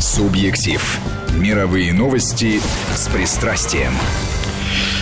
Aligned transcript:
Субъектив. 0.00 0.98
Мировые 1.34 1.92
новости 1.92 2.58
с 2.94 3.06
пристрастием. 3.08 3.92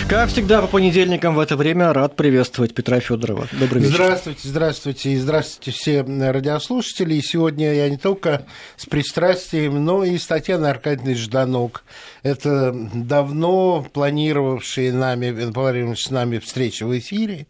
Как 0.09 0.29
всегда, 0.29 0.61
по 0.61 0.67
понедельникам 0.67 1.35
в 1.35 1.39
это 1.39 1.55
время 1.55 1.93
рад 1.93 2.15
приветствовать 2.15 2.73
Петра 2.73 2.99
Федорова. 2.99 3.47
Добрый 3.51 3.83
вечер. 3.83 3.93
Здравствуйте, 3.93 4.47
здравствуйте 4.47 5.11
и 5.11 5.17
здравствуйте 5.17 5.71
все 5.71 6.01
радиослушатели. 6.01 7.13
И 7.13 7.21
сегодня 7.21 7.73
я 7.73 7.89
не 7.89 7.97
только 7.97 8.45
с 8.75 8.87
пристрастием, 8.87 9.85
но 9.85 10.03
и 10.03 10.17
с 10.17 10.25
Татьяной 10.25 10.71
Аркадьевной 10.71 11.13
Жданок. 11.13 11.83
Это 12.23 12.73
давно 12.93 13.85
планировавшие 13.93 14.91
нами, 14.91 15.51
планировавшие 15.51 15.95
с 15.95 16.09
нами 16.09 16.39
встречи 16.39 16.83
в 16.83 16.97
эфире. 16.97 17.47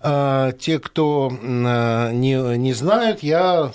А, 0.00 0.52
те, 0.52 0.78
кто 0.78 1.30
не, 1.42 2.56
не 2.56 2.72
знают, 2.72 3.22
я 3.22 3.72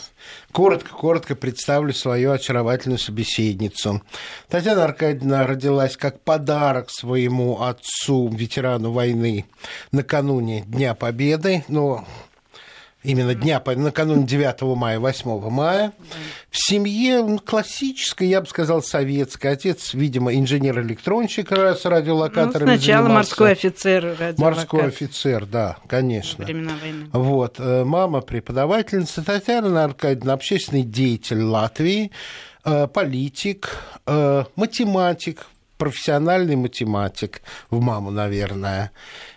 коротко-коротко 0.52 1.36
представлю 1.36 1.94
свою 1.94 2.32
очаровательную 2.32 3.00
собеседницу. 3.00 4.02
Татьяна 4.50 4.86
Аркадьевна 4.86 5.48
родилась 5.48 5.98
как 5.98 6.22
подарок 6.22 6.90
своему 6.90 7.62
отцу, 7.62 8.30
ветерану 8.30 8.92
войны, 8.92 9.46
накануне 9.92 10.62
Дня 10.62 10.94
Победы. 10.94 11.64
Но 11.68 12.06
именно 13.04 13.34
дня, 13.34 13.62
накануне 13.66 14.26
9 14.26 14.62
мая, 14.76 15.00
8 15.00 15.50
мая. 15.50 15.94
В 16.50 16.58
семье 16.58 17.24
ну, 17.24 17.40
классической, 17.40 18.28
я 18.28 18.42
бы 18.42 18.48
сказал, 18.48 18.84
советской. 18.84 19.48
Отец, 19.48 19.94
видимо, 19.94 20.34
инженер-электронщик 20.34 21.52
с 21.52 21.86
радиолокаторами 21.86 22.72
ну, 22.72 22.78
Сначала 22.78 23.04
занимался. 23.04 23.14
морской 23.14 23.52
офицер. 23.52 24.36
Морской 24.38 24.84
офицер, 24.88 25.46
да, 25.46 25.78
конечно. 25.88 26.46
Времена 26.46 26.74
войны. 26.82 27.10
Вот. 27.12 27.56
Э, 27.60 27.84
мама 27.84 28.22
преподавательница 28.22 29.24
Татьяна 29.24 29.84
Аркадьевна, 29.84 30.34
общественный 30.34 30.84
деятель 30.84 31.42
Латвии, 31.42 32.12
э, 32.64 32.88
политик, 32.88 33.78
э, 34.06 34.44
математик, 34.56 35.48
профессиональный 35.78 36.56
математик 36.56 37.42
в 37.72 37.82
маму, 37.82 38.12
наверное. 38.12 38.92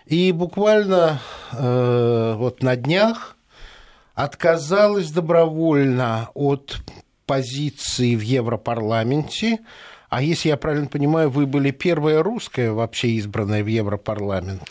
И 0.05 0.31
буквально 0.31 1.19
вот 1.51 2.61
на 2.61 2.75
днях 2.75 3.34
отказалась 4.15 5.11
добровольно 5.11 6.29
от 6.33 6.77
позиции 7.25 8.15
в 8.15 8.21
Европарламенте. 8.21 9.59
А 10.09 10.21
если 10.21 10.49
я 10.49 10.57
правильно 10.57 10.87
понимаю, 10.87 11.29
вы 11.29 11.45
были 11.45 11.71
первая 11.71 12.23
русская 12.23 12.71
вообще 12.71 13.09
избранная 13.09 13.63
в 13.63 13.67
Европарламент. 13.67 14.63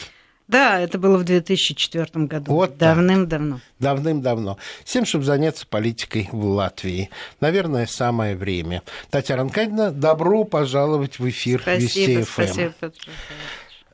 Да, 0.46 0.78
это 0.78 0.98
было 0.98 1.16
в 1.16 1.24
2004 1.24 2.26
году. 2.26 2.52
Вот 2.52 2.76
Давным-давно. 2.76 3.60
Давным-давно. 3.78 4.58
С 4.84 4.92
тем, 4.92 5.06
чтобы 5.06 5.24
заняться 5.24 5.66
политикой 5.66 6.28
в 6.32 6.44
Латвии. 6.44 7.08
Наверное, 7.40 7.86
самое 7.86 8.36
время. 8.36 8.82
Татьяна 9.10 9.44
Аркадьевна, 9.44 9.90
добро 9.90 10.44
пожаловать 10.44 11.18
в 11.18 11.28
эфир 11.28 11.62
спасибо, 11.62 11.82
Вести 11.82 12.22
ФМ. 12.22 12.42
Спасибо, 12.42 12.72
Петр. 12.78 12.98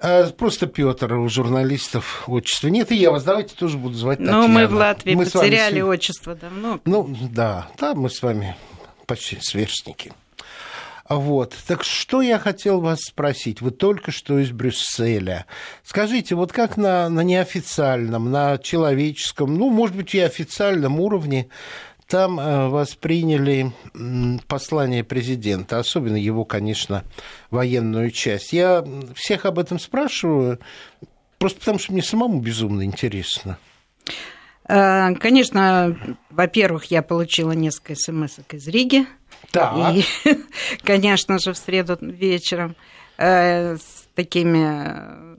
А, 0.00 0.30
просто 0.30 0.66
Петр, 0.66 1.12
у 1.12 1.28
журналистов 1.28 2.24
отчество 2.26 2.68
нет, 2.68 2.90
и 2.90 2.96
я 2.96 3.10
вас 3.10 3.22
давайте 3.22 3.54
тоже 3.54 3.76
буду 3.76 3.94
звать 3.94 4.18
Татьяна. 4.18 4.42
Ну, 4.42 4.48
мы 4.48 4.66
в 4.66 4.72
Латвии 4.72 5.14
мы 5.14 5.24
потеряли 5.24 5.80
вами... 5.80 5.92
отчество 5.92 6.34
давно. 6.34 6.80
Ну, 6.86 7.14
да, 7.30 7.68
да, 7.78 7.94
мы 7.94 8.08
с 8.08 8.22
вами 8.22 8.56
почти 9.06 9.38
сверстники. 9.40 10.12
Вот. 11.10 11.56
Так 11.66 11.82
что 11.82 12.22
я 12.22 12.38
хотел 12.38 12.80
вас 12.80 13.00
спросить? 13.00 13.60
Вы 13.60 13.72
только 13.72 14.12
что 14.12 14.38
из 14.38 14.52
Брюсселя. 14.52 15.44
Скажите, 15.82 16.36
вот 16.36 16.52
как 16.52 16.76
на, 16.76 17.08
на 17.08 17.22
неофициальном, 17.22 18.30
на 18.30 18.58
человеческом, 18.58 19.56
ну, 19.56 19.70
может 19.70 19.96
быть, 19.96 20.14
и 20.14 20.20
официальном 20.20 21.00
уровне 21.00 21.48
там 22.10 22.40
э, 22.40 22.68
восприняли 22.68 23.72
послание 24.48 25.04
президента, 25.04 25.78
особенно 25.78 26.16
его, 26.16 26.44
конечно, 26.44 27.04
военную 27.50 28.10
часть. 28.10 28.52
Я 28.52 28.84
всех 29.14 29.46
об 29.46 29.60
этом 29.60 29.78
спрашиваю, 29.78 30.58
просто 31.38 31.60
потому 31.60 31.78
что 31.78 31.92
мне 31.92 32.02
самому 32.02 32.40
безумно 32.40 32.84
интересно. 32.84 33.58
Э, 34.68 35.14
конечно, 35.14 35.96
во-первых, 36.30 36.86
я 36.86 37.02
получила 37.02 37.52
несколько 37.52 37.94
смс 37.94 38.38
из 38.50 38.66
Риги. 38.66 39.06
Да. 39.52 39.94
И, 39.94 40.04
конечно 40.82 41.38
же, 41.38 41.52
в 41.52 41.56
среду 41.56 41.96
вечером 42.00 42.74
э, 43.18 43.76
с 43.76 44.08
такими 44.16 45.36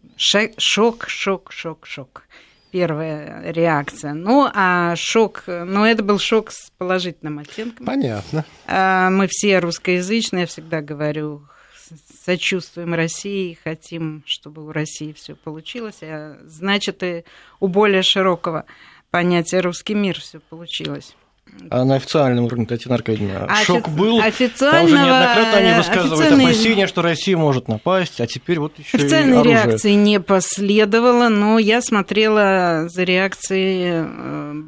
шок, 0.57 1.03
шок, 1.09 1.51
шок, 1.51 1.85
шок 1.85 2.23
первая 2.71 3.51
реакция. 3.51 4.13
Ну, 4.13 4.49
а 4.53 4.95
шок, 4.95 5.43
ну, 5.47 5.85
это 5.85 6.03
был 6.03 6.19
шок 6.19 6.51
с 6.51 6.71
положительным 6.77 7.39
оттенком. 7.39 7.85
Понятно. 7.85 8.45
А, 8.67 9.09
мы 9.09 9.27
все 9.27 9.59
русскоязычные, 9.59 10.41
я 10.41 10.47
всегда 10.47 10.81
говорю, 10.81 11.43
сочувствуем 12.25 12.93
России, 12.93 13.57
хотим, 13.63 14.23
чтобы 14.25 14.65
у 14.65 14.71
России 14.71 15.13
все 15.13 15.35
получилось. 15.35 15.99
А 16.01 16.37
значит, 16.45 17.03
и 17.03 17.25
у 17.59 17.67
более 17.67 18.03
широкого 18.03 18.65
понятия 19.09 19.59
русский 19.59 19.95
мир 19.95 20.19
все 20.19 20.39
получилось. 20.39 21.15
А 21.69 21.85
на 21.85 21.95
официальном 21.95 22.45
уровне, 22.45 22.65
Татьяна 22.65 22.95
Аркадьевна, 22.95 23.45
Офи... 23.45 23.65
шок 23.65 23.89
был. 23.89 24.19
Официального... 24.19 24.77
Там 24.77 24.85
уже 24.85 24.95
неоднократно 24.95 25.57
они 25.57 25.73
высказывают 25.77 26.19
официальной... 26.19 26.45
опасения, 26.45 26.87
что 26.87 27.01
Россия 27.01 27.37
может 27.37 27.67
напасть, 27.67 28.19
а 28.19 28.27
теперь 28.27 28.59
вот 28.59 28.77
еще 28.77 28.97
Официальной 28.97 29.37
и 29.37 29.39
оружие. 29.39 29.65
реакции 29.65 29.91
не 29.93 30.19
последовало, 30.19 31.29
но 31.29 31.59
я 31.59 31.81
смотрела 31.81 32.87
за 32.89 33.03
реакцией 33.03 34.05
э, 34.05 34.63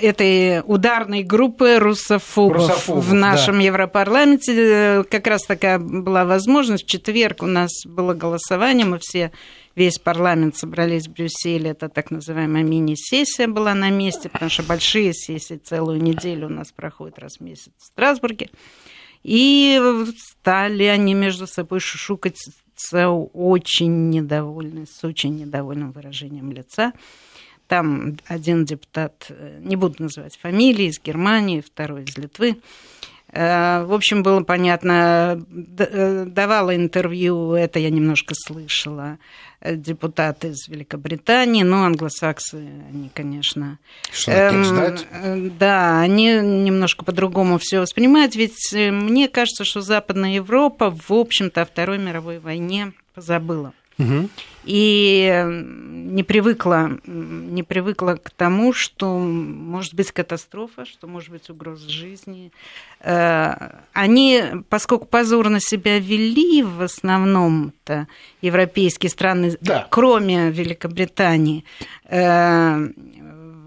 этой 0.00 0.62
ударной 0.64 1.22
группы 1.22 1.78
русофобов, 1.78 2.68
русофобов 2.68 3.04
в 3.04 3.14
нашем 3.14 3.58
да. 3.58 3.64
Европарламенте. 3.64 5.04
Как 5.10 5.26
раз 5.26 5.42
такая 5.42 5.78
была 5.78 6.24
возможность. 6.24 6.84
В 6.84 6.86
четверг 6.86 7.42
у 7.42 7.46
нас 7.46 7.70
было 7.84 8.14
голосование, 8.14 8.86
мы 8.86 8.98
все 9.00 9.32
весь 9.74 9.98
парламент 9.98 10.56
собрались 10.56 11.06
в 11.06 11.12
Брюсселе, 11.12 11.70
это 11.70 11.88
так 11.88 12.10
называемая 12.10 12.62
мини-сессия 12.62 13.46
была 13.46 13.74
на 13.74 13.90
месте, 13.90 14.28
потому 14.28 14.50
что 14.50 14.62
большие 14.62 15.12
сессии 15.12 15.56
целую 15.56 16.02
неделю 16.02 16.46
у 16.46 16.50
нас 16.50 16.72
проходят 16.72 17.18
раз 17.18 17.36
в 17.36 17.40
месяц 17.40 17.72
в 17.78 17.86
Страсбурге. 17.86 18.50
И 19.22 19.78
стали 20.16 20.84
они 20.84 21.14
между 21.14 21.46
собой 21.46 21.80
шушукаться 21.80 23.08
очень 23.08 24.10
недовольны, 24.10 24.86
с 24.86 25.04
очень 25.04 25.36
недовольным 25.36 25.92
выражением 25.92 26.52
лица. 26.52 26.92
Там 27.66 28.16
один 28.26 28.64
депутат, 28.64 29.30
не 29.60 29.76
буду 29.76 30.02
называть 30.02 30.36
фамилии, 30.36 30.86
из 30.86 31.00
Германии, 31.00 31.60
второй 31.60 32.04
из 32.04 32.16
Литвы, 32.16 32.56
Э, 32.56 33.19
в 33.32 33.94
общем, 33.94 34.22
было 34.22 34.42
понятно, 34.42 35.40
э, 35.78 36.24
давала 36.26 36.74
интервью, 36.74 37.52
это 37.52 37.78
я 37.78 37.90
немножко 37.90 38.34
слышала, 38.34 39.18
э, 39.60 39.76
депутаты 39.76 40.48
из 40.48 40.66
Великобритании, 40.68 41.62
но 41.62 41.84
англосаксы, 41.84 42.56
они, 42.88 43.10
конечно... 43.14 43.78
Эм, 44.26 44.64
ждать? 44.64 45.06
Да, 45.58 46.00
они 46.00 46.32
немножко 46.40 47.04
по-другому 47.04 47.58
все 47.58 47.80
воспринимают, 47.80 48.34
ведь 48.34 48.72
мне 48.72 49.28
кажется, 49.28 49.64
что 49.64 49.80
Западная 49.80 50.34
Европа, 50.34 50.90
в 50.90 51.12
общем-то, 51.12 51.62
о 51.62 51.66
Второй 51.66 51.98
мировой 51.98 52.40
войне 52.40 52.92
позабыла. 53.14 53.72
И 54.64 55.44
не 56.10 56.22
привыкла, 56.22 56.98
не 57.06 57.62
привыкла 57.62 58.18
к 58.22 58.30
тому, 58.30 58.72
что 58.72 59.18
может 59.18 59.94
быть 59.94 60.12
катастрофа, 60.12 60.84
что 60.84 61.06
может 61.06 61.30
быть 61.30 61.48
угроза 61.48 61.88
жизни. 61.88 62.52
Э, 63.00 63.70
они, 63.92 64.42
поскольку 64.68 65.06
позорно 65.06 65.60
себя 65.60 65.98
вели 65.98 66.62
в 66.62 66.82
основном-то 66.82 68.06
европейские 68.42 69.08
страны, 69.08 69.56
да. 69.60 69.86
кроме 69.88 70.50
Великобритании, 70.50 71.64
э, 72.04 72.88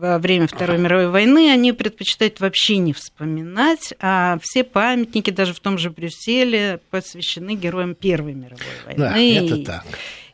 во 0.04 0.20
время 0.20 0.48
Второй 0.48 0.78
мировой 0.80 1.08
войны, 1.08 1.50
они 1.50 1.72
предпочитают 1.72 2.42
вообще 2.42 2.78
не 2.78 2.92
вспоминать, 2.92 3.94
а 4.02 4.38
все 4.42 4.66
памятники, 4.66 5.32
даже 5.32 5.54
в 5.54 5.62
том 5.62 5.78
же 5.78 5.90
Брюсселе, 5.90 6.82
посвящены 6.90 7.56
героям 7.56 7.96
Первой 7.96 8.34
мировой 8.34 8.66
войны. 8.86 9.00
Да, 9.00 9.18
это 9.18 9.66
так. 9.66 9.86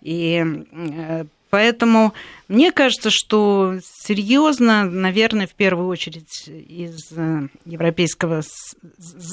И 0.01 0.43
э, 0.71 1.25
поэтому 1.49 2.13
мне 2.47 2.71
кажется, 2.71 3.09
что 3.09 3.79
серьезно, 3.83 4.83
наверное, 4.83 5.47
в 5.47 5.53
первую 5.53 5.87
очередь 5.87 6.47
из 6.47 7.11
э, 7.11 7.47
европейского 7.65 8.41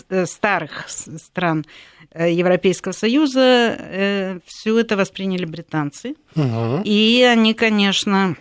э, 0.08 0.26
старых 0.26 0.88
стран 0.88 1.64
Европейского 2.14 2.92
Союза 2.92 4.40
все 4.46 4.78
это 4.78 4.96
восприняли 4.96 5.44
британцы. 5.44 6.14
Угу. 6.34 6.82
И 6.84 7.22
они, 7.22 7.52
конечно, 7.52 8.36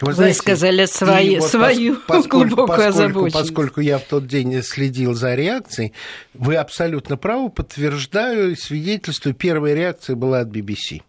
вы 0.00 0.12
знаете, 0.12 0.38
высказали 0.38 0.84
свои, 0.86 1.38
вот 1.38 1.50
свою 1.50 1.96
поскольку, 2.06 2.54
глубокую 2.54 2.92
поскольку. 2.92 3.30
Поскольку 3.30 3.80
я 3.80 3.98
в 3.98 4.02
тот 4.02 4.26
день 4.26 4.62
следил 4.62 5.14
за 5.14 5.34
реакцией, 5.34 5.92
вы 6.34 6.56
абсолютно 6.56 7.16
правы, 7.16 7.48
подтверждаю, 7.48 8.56
свидетельствую, 8.56 9.34
первая 9.34 9.74
реакция 9.74 10.16
была 10.16 10.40
от 10.40 10.48
BBC. 10.48 11.02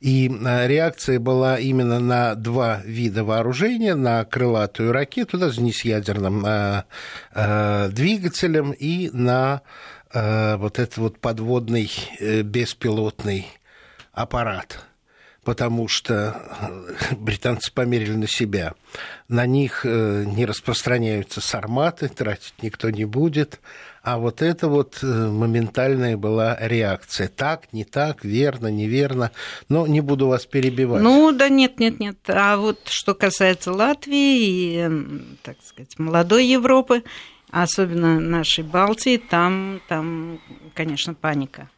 И 0.00 0.28
реакция 0.28 1.18
была 1.18 1.58
именно 1.58 1.98
на 2.00 2.34
два 2.34 2.82
вида 2.84 3.24
вооружения, 3.24 3.94
на 3.94 4.24
крылатую 4.24 4.92
ракету, 4.92 5.38
даже 5.38 5.60
не 5.60 5.72
с 5.72 5.84
ядерным 5.84 6.44
а, 6.46 6.84
а, 7.32 7.88
двигателем, 7.88 8.72
и 8.72 9.10
на 9.12 9.62
а, 10.12 10.56
вот 10.56 10.78
этот 10.78 10.96
вот 10.98 11.18
подводный 11.18 11.90
э, 12.20 12.42
беспилотный 12.42 13.48
аппарат 14.12 14.84
потому 15.48 15.88
что 15.88 16.42
э, 16.60 17.14
британцы 17.14 17.72
померили 17.72 18.12
на 18.12 18.28
себя. 18.28 18.74
На 19.28 19.46
них 19.46 19.80
э, 19.84 20.24
не 20.26 20.44
распространяются 20.44 21.40
сарматы, 21.40 22.08
тратить 22.08 22.52
никто 22.60 22.90
не 22.90 23.06
будет. 23.06 23.58
А 24.10 24.16
вот 24.16 24.40
это 24.40 24.68
вот 24.68 25.00
э, 25.02 25.06
моментальная 25.06 26.16
была 26.16 26.56
реакция. 26.58 27.28
Так, 27.28 27.70
не 27.74 27.84
так, 27.84 28.24
верно, 28.24 28.68
неверно. 28.68 29.32
Но 29.68 29.86
не 29.86 30.00
буду 30.00 30.28
вас 30.28 30.46
перебивать. 30.46 31.02
Ну, 31.02 31.30
да 31.30 31.50
нет, 31.50 31.78
нет, 31.78 32.00
нет. 32.00 32.16
А 32.26 32.56
вот 32.56 32.78
что 32.86 33.14
касается 33.14 33.70
Латвии 33.70 34.86
и, 34.86 35.36
так 35.42 35.58
сказать, 35.62 35.98
молодой 35.98 36.46
Европы, 36.46 37.04
особенно 37.50 38.18
нашей 38.18 38.64
Балтии, 38.64 39.18
там, 39.18 39.82
там 39.88 40.40
конечно, 40.72 41.12
паника. 41.12 41.68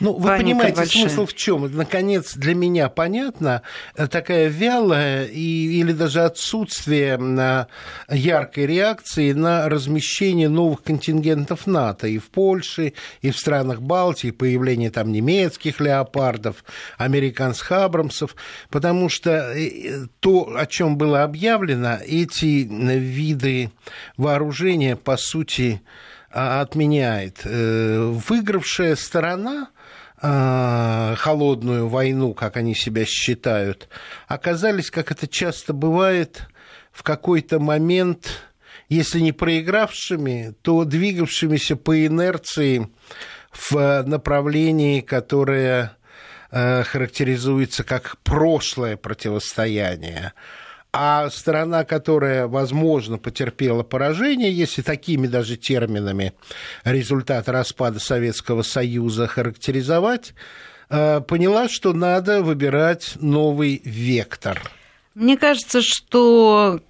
Ну, 0.00 0.12
вы 0.12 0.28
Паника 0.28 0.44
понимаете, 0.44 0.76
большая. 0.76 1.02
смысл 1.02 1.26
в 1.26 1.34
чем? 1.34 1.74
Наконец, 1.74 2.34
для 2.34 2.54
меня 2.54 2.88
понятно, 2.88 3.62
э, 3.94 4.06
такая 4.06 4.48
вялая 4.48 5.24
и, 5.24 5.80
или 5.80 5.92
даже 5.92 6.22
отсутствие 6.22 7.66
яркой 8.08 8.66
реакции 8.66 9.32
на 9.32 9.68
размещение 9.68 10.48
новых 10.48 10.82
контингентов 10.82 11.66
НАТО 11.66 12.06
и 12.06 12.18
в 12.18 12.30
Польше, 12.30 12.92
и 13.22 13.30
в 13.30 13.38
странах 13.38 13.80
Балтии, 13.80 14.30
появление 14.30 14.90
там 14.90 15.10
немецких 15.10 15.80
леопардов, 15.80 16.64
американских 16.98 17.72
абрамсов, 17.72 18.36
потому 18.70 19.08
что 19.08 19.30
э, 19.30 20.06
то, 20.20 20.54
о 20.56 20.66
чем 20.66 20.96
было 20.96 21.22
объявлено, 21.22 21.98
эти 22.06 22.66
виды 22.66 23.70
вооружения, 24.16 24.96
по 24.96 25.16
сути, 25.16 25.80
отменяет. 26.36 27.40
Э, 27.44 28.12
выигравшая 28.28 28.94
сторона 28.96 29.68
а, 30.18 31.14
холодную 31.16 31.88
войну, 31.88 32.32
как 32.34 32.56
они 32.56 32.74
себя 32.74 33.04
считают, 33.04 33.88
оказались, 34.28 34.90
как 34.90 35.10
это 35.10 35.26
часто 35.26 35.72
бывает, 35.74 36.42
в 36.90 37.02
какой-то 37.02 37.58
момент, 37.58 38.42
если 38.88 39.20
не 39.20 39.32
проигравшими, 39.32 40.54
то 40.62 40.84
двигавшимися 40.84 41.76
по 41.76 42.06
инерции 42.06 42.88
в 43.52 44.02
направлении, 44.06 45.00
которое 45.00 45.96
э, 46.50 46.82
характеризуется 46.84 47.84
как 47.84 48.16
прошлое 48.22 48.96
противостояние 48.96 50.32
а 50.98 51.28
сторона, 51.28 51.84
которая, 51.84 52.46
возможно, 52.46 53.18
потерпела 53.18 53.82
поражение, 53.82 54.50
если 54.50 54.80
такими 54.80 55.26
даже 55.26 55.58
терминами 55.58 56.32
результат 56.84 57.50
распада 57.50 58.00
Советского 58.00 58.62
Союза 58.62 59.26
характеризовать, 59.26 60.32
э, 60.88 61.20
поняла, 61.20 61.68
что 61.68 61.92
надо 61.92 62.42
выбирать 62.42 63.12
новый 63.20 63.82
вектор. 63.84 64.72
Мне 65.14 65.36
кажется, 65.36 65.82
что 65.82 66.80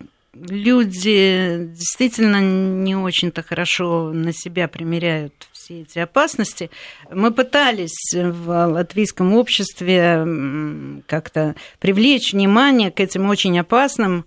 люди 0.48 1.68
действительно 1.70 2.40
не 2.40 2.96
очень-то 2.96 3.42
хорошо 3.42 4.12
на 4.12 4.32
себя 4.32 4.68
примеряют 4.68 5.48
все 5.52 5.82
эти 5.82 5.98
опасности. 5.98 6.70
Мы 7.10 7.32
пытались 7.32 8.14
в 8.14 8.66
латвийском 8.66 9.34
обществе 9.34 11.02
как-то 11.06 11.54
привлечь 11.78 12.32
внимание 12.32 12.90
к 12.90 13.00
этим 13.00 13.28
очень 13.28 13.58
опасным 13.58 14.24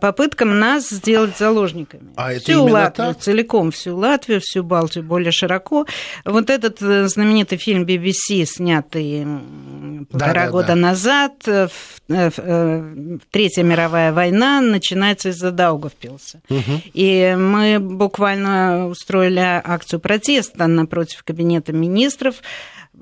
попыткам 0.00 0.58
нас 0.58 0.88
сделать 0.88 1.36
заложниками. 1.38 2.10
А 2.16 2.32
это 2.32 2.42
всю 2.42 2.64
Латвию, 2.64 3.14
так? 3.14 3.18
целиком 3.18 3.70
всю 3.70 3.96
Латвию, 3.96 4.40
всю 4.42 4.62
Балтию 4.62 5.04
более 5.04 5.32
широко. 5.32 5.86
Вот 6.24 6.50
этот 6.50 6.82
э, 6.82 7.08
знаменитый 7.08 7.58
фильм 7.58 7.84
BBC, 7.84 8.44
снятый 8.44 9.26
полтора 10.10 10.32
да, 10.32 10.44
да, 10.46 10.50
года 10.50 10.66
да. 10.68 10.74
назад, 10.76 11.32
э, 11.46 11.68
Третья 13.30 13.62
мировая 13.62 14.12
война 14.12 14.60
начинается 14.60 15.28
из-за 15.28 15.52
Даугавпилса. 15.52 16.40
Угу. 16.48 16.82
И 16.92 17.36
мы 17.38 17.78
буквально 17.78 18.88
устроили 18.88 19.38
акцию 19.38 20.00
протеста 20.00 20.66
напротив 20.66 21.22
кабинета 21.22 21.72
министров 21.72 22.36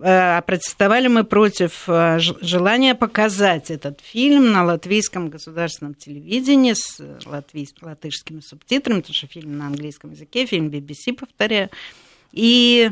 Э, 0.01 0.43
протестовали 0.43 1.09
мы 1.09 1.25
против 1.25 1.89
э, 1.89 2.19
желания 2.19 2.95
показать 2.95 3.71
этот 3.71 4.01
фильм 4.01 4.53
на 4.53 4.65
латвийском 4.65 5.29
государственном 5.29 5.95
телевидении 5.95 6.75
с 6.75 7.01
латвийскими, 7.27 7.89
латышскими 7.89 8.41
субтитрами, 8.41 9.01
потому 9.01 9.15
что 9.15 9.27
фильм 9.27 9.57
на 9.57 9.67
английском 9.67 10.11
языке, 10.13 10.47
фильм 10.47 10.69
BBC, 10.69 11.15
повторяю. 11.15 11.71
И 12.33 12.91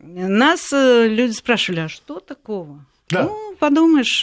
нас 0.00 0.72
э, 0.72 1.08
люди 1.08 1.32
спрашивали, 1.32 1.80
а 1.80 1.88
что 1.88 2.20
такого? 2.20 2.84
Да. 3.08 3.22
Ну, 3.22 3.54
подумаешь, 3.58 4.22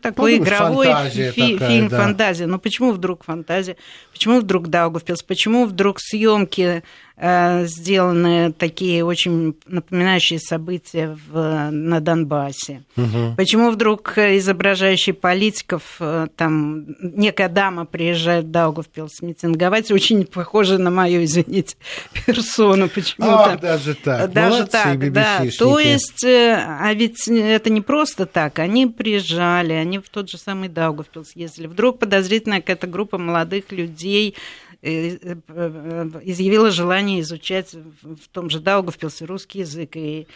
такой 0.00 0.38
подумаешь, 0.38 0.40
игровой 0.40 0.86
фи- 1.10 1.56
такая, 1.56 1.68
фильм 1.68 1.88
да. 1.88 2.00
фантазия. 2.00 2.46
Но 2.46 2.58
почему 2.60 2.92
вдруг 2.92 3.24
фантазия? 3.24 3.76
Почему 4.12 4.38
вдруг 4.38 4.68
Даугавпилс? 4.68 5.24
Почему 5.24 5.66
вдруг 5.66 5.96
съемки 6.00 6.62
Э, 6.62 6.82
сделаны 7.20 8.52
такие 8.52 9.04
очень 9.04 9.54
напоминающие 9.66 10.38
события 10.38 11.18
в, 11.28 11.70
на 11.70 12.00
Донбассе. 12.00 12.82
Угу. 12.96 13.34
Почему 13.36 13.70
вдруг 13.70 14.16
изображающие 14.16 15.14
политиков, 15.14 15.96
э, 16.00 16.28
там 16.34 16.86
некая 17.00 17.48
дама 17.48 17.84
приезжает 17.84 18.46
в 18.46 18.50
Даугавпилс 18.50 19.20
митинговать, 19.20 19.90
очень 19.90 20.24
похожа 20.24 20.78
на 20.78 20.90
мою, 20.90 21.24
извините, 21.24 21.76
персону 22.26 22.88
почему-то. 22.88 23.52
А, 23.52 23.56
даже 23.58 23.94
так. 23.94 24.32
Даже 24.32 24.50
Молодцы, 24.50 24.70
так, 24.72 25.12
да. 25.12 25.42
То 25.58 25.78
есть, 25.78 26.24
э, 26.24 26.54
а 26.54 26.92
ведь 26.94 27.28
это 27.28 27.68
не 27.68 27.82
просто 27.82 28.24
так. 28.24 28.58
Они 28.58 28.86
приезжали, 28.86 29.74
они 29.74 29.98
в 29.98 30.08
тот 30.08 30.30
же 30.30 30.38
самый 30.38 30.68
Даугавпилс 30.68 31.32
ездили. 31.34 31.66
Вдруг 31.66 31.98
подозрительная 31.98 32.60
какая-то 32.60 32.86
группа 32.86 33.18
молодых 33.18 33.72
людей 33.72 34.36
Э, 34.69 34.69
э, 34.69 34.69
изъявила 34.82 36.70
желание 36.70 37.20
изучать 37.20 37.74
в 37.74 38.28
том 38.32 38.48
же 38.48 38.60
Даугавпилсе 38.60 39.26
русский 39.26 39.60
язык. 39.60 39.96
И 39.96 40.26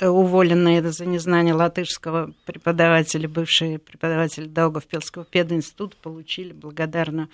уволенные 0.00 0.82
за 0.90 1.06
незнание 1.06 1.54
латышского 1.54 2.32
преподавателя, 2.44 3.28
бывшие 3.28 3.78
преподаватели 3.78 4.46
Даугавпилского 4.46 5.24
пединститута 5.24 5.96
получили 6.02 6.52
благодарную 6.52 7.28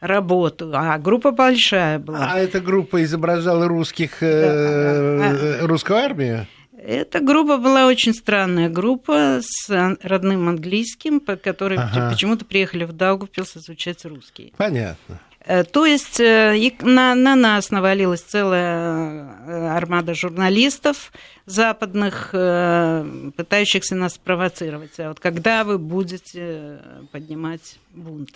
работу. 0.00 0.70
А 0.74 0.98
группа 0.98 1.32
большая 1.32 1.98
была. 1.98 2.30
А 2.32 2.38
эта 2.38 2.60
группа 2.60 3.02
изображала 3.02 3.66
русских, 3.66 4.22
э, 4.22 5.58
да. 5.60 5.66
русскую 5.66 5.98
армию? 5.98 6.46
Эта 6.80 7.18
группа 7.18 7.56
была 7.56 7.86
очень 7.86 8.14
странная 8.14 8.68
группа 8.68 9.40
с 9.42 9.96
родным 10.00 10.48
английским, 10.48 11.18
по 11.18 11.34
которой 11.34 11.76
ага. 11.76 12.10
почему-то 12.10 12.44
приехали 12.44 12.84
в 12.84 12.92
Даугавпилс 12.92 13.56
изучать 13.56 14.04
русский. 14.04 14.52
Понятно. 14.56 15.20
Э, 15.48 15.64
то 15.64 15.86
есть 15.86 16.20
э, 16.20 16.72
на, 16.82 17.14
на 17.14 17.34
нас 17.34 17.70
навалилась 17.70 18.20
целая 18.20 19.34
э, 19.46 19.68
армада 19.68 20.14
журналистов 20.14 21.10
западных, 21.46 22.32
пытающихся 22.32 23.94
нас 23.94 24.16
спровоцировать. 24.16 25.00
А 25.00 25.08
вот 25.08 25.18
когда 25.18 25.64
вы 25.64 25.78
будете 25.78 26.78
поднимать 27.10 27.78
бунт? 27.94 28.28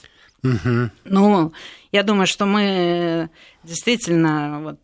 Угу. 0.42 0.90
Ну, 1.04 1.52
я 1.92 2.02
думаю, 2.04 2.26
что 2.26 2.46
мы 2.46 3.28
действительно 3.64 4.60
вот 4.62 4.78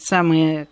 самые 0.00 0.68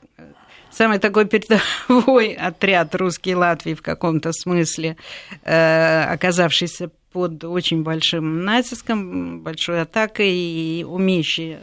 самый 0.71 1.00
такой 1.00 1.26
передовой 1.26 2.35
отряд 2.38 2.95
русский 2.95 3.35
Латвии 3.35 3.75
в 3.75 3.83
каком-то 3.83 4.31
смысле, 4.33 4.97
оказавшийся 5.43 6.90
под 7.17 7.43
очень 7.45 7.83
большим 7.83 8.45
натиском, 8.45 9.41
большой 9.41 9.81
атакой 9.81 10.31
и 10.35 10.85
умеющие 10.85 11.61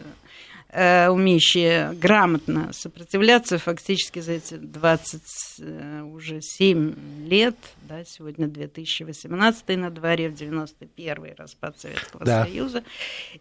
э, 0.70 1.10
умеющие 1.10 1.94
грамотно 1.94 2.74
сопротивляться 2.74 3.60
фактически 3.60 4.18
за 4.18 4.32
эти 4.32 4.56
20 4.56 5.22
э, 5.60 6.02
уже 6.02 6.42
7 6.42 7.28
лет, 7.28 7.56
да, 7.84 8.04
сегодня 8.04 8.48
2018 8.48 9.68
на 9.78 9.92
дворе, 9.92 10.30
в 10.30 10.34
91-й 10.34 11.36
распад 11.38 11.80
Советского 11.80 12.26
да. 12.26 12.46
Союза. 12.46 12.84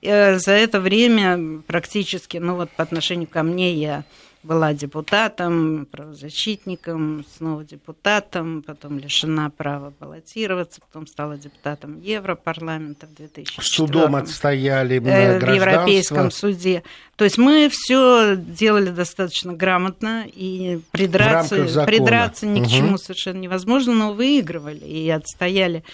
Э, 0.02 0.38
за 0.38 0.52
это 0.52 0.82
время 0.82 1.62
практически, 1.66 2.36
ну 2.36 2.56
вот 2.56 2.70
по 2.72 2.82
отношению 2.82 3.26
ко 3.26 3.42
мне 3.42 3.72
я 3.72 4.04
была 4.42 4.74
депутатом, 4.74 5.86
правозащитником, 5.90 7.24
снова 7.36 7.64
депутатом, 7.64 8.62
потом 8.62 8.98
лишена 8.98 9.50
права 9.50 9.92
баллотироваться, 10.00 10.80
потом 10.80 11.06
стала 11.06 11.38
депутатом 11.38 12.00
Европарламента 12.00 13.06
в 13.06 13.14
2004 13.14 13.62
Судом 13.62 14.16
отстояли 14.16 14.96
э, 14.96 15.38
в 15.38 15.54
Европейском 15.54 16.30
суде. 16.30 16.82
То 17.16 17.24
есть 17.24 17.38
мы 17.38 17.68
все 17.70 18.34
делали 18.36 18.90
достаточно 18.90 19.52
грамотно, 19.52 20.24
и 20.26 20.80
придраться, 20.90 21.84
придраться 21.86 22.46
ни 22.46 22.60
угу. 22.60 22.68
к 22.68 22.70
чему 22.70 22.98
совершенно 22.98 23.38
невозможно. 23.38 23.94
Но, 23.94 24.12
выигрывали 24.12 24.84
и 24.84 25.08
отстояли 25.10 25.84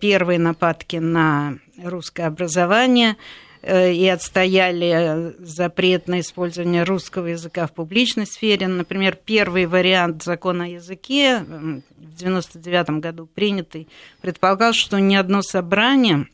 первые 0.00 0.38
нападки 0.38 0.96
на 0.96 1.54
русское 1.82 2.24
образование 2.24 3.16
и 3.62 4.08
отстояли 4.08 5.34
запрет 5.38 6.08
на 6.08 6.20
использование 6.20 6.82
русского 6.84 7.26
языка 7.26 7.66
в 7.66 7.72
публичной 7.72 8.26
сфере. 8.26 8.68
Например, 8.68 9.16
первый 9.22 9.66
вариант 9.66 10.22
закона 10.22 10.64
о 10.64 10.68
языке 10.68 11.40
в 11.40 11.82
1999 12.22 13.00
году 13.00 13.26
принятый 13.26 13.88
предполагал, 14.22 14.72
что 14.72 14.98
ни 14.98 15.14
одно 15.14 15.42
собрание, 15.42 16.26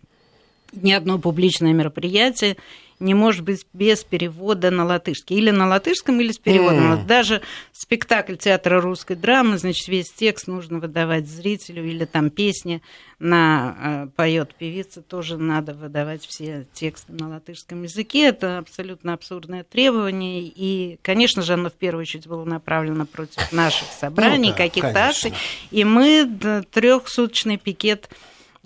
ни 0.73 0.93
одно 0.93 1.19
публичное 1.19 1.73
мероприятие 1.73 2.57
не 2.99 3.15
может 3.15 3.43
быть 3.43 3.67
без 3.73 4.05
перевода 4.05 4.71
на 4.71 4.85
латышский. 4.85 5.37
Или 5.37 5.51
на 5.51 5.67
латышском, 5.67 6.21
или 6.21 6.33
с 6.33 6.39
переводом. 6.39 6.95
Mm. 6.95 7.07
Даже 7.07 7.43
спектакль 7.73 8.37
театра 8.37 8.81
русской 8.81 9.17
драмы, 9.17 9.59
значит, 9.59 9.89
весь 9.89 10.11
текст 10.13 10.47
нужно 10.47 10.79
выдавать 10.79 11.29
зрителю, 11.29 11.85
или 11.85 12.05
там 12.05 12.31
песни 12.31 12.83
на 13.19 13.77
э, 13.79 14.09
поет 14.17 14.55
певица, 14.55 15.03
тоже 15.03 15.37
надо 15.39 15.75
выдавать 15.75 16.27
все 16.27 16.67
тексты 16.73 17.13
на 17.13 17.29
латышском 17.29 17.83
языке. 17.83 18.29
Это 18.29 18.59
абсолютно 18.59 19.13
абсурдное 19.13 19.65
требование. 19.65 20.43
И, 20.43 20.99
конечно 21.03 21.43
же, 21.43 21.55
оно 21.55 21.71
в 21.71 21.75
первую 21.75 22.03
очередь 22.03 22.27
было 22.27 22.45
направлено 22.45 23.07
против 23.07 23.53
наших 23.53 23.89
собраний, 23.89 24.49
ну, 24.49 24.53
да, 24.53 24.59
каких-то 24.59 25.07
акций. 25.07 25.33
И 25.71 25.85
мы 25.85 26.65
трехсуточный 26.71 27.57
пикет 27.57 28.09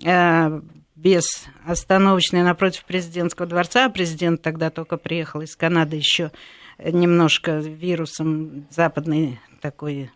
э, 0.03 0.61
без 1.01 1.45
остановочной 1.65 2.43
напротив 2.43 2.85
президентского 2.85 3.47
дворца. 3.47 3.89
Президент 3.89 4.41
тогда 4.41 4.69
только 4.69 4.97
приехал 4.97 5.41
из 5.41 5.55
Канады 5.55 5.95
еще 5.95 6.31
немножко 6.77 7.57
вирусом 7.57 8.67
западной 8.69 9.39
такой 9.61 10.11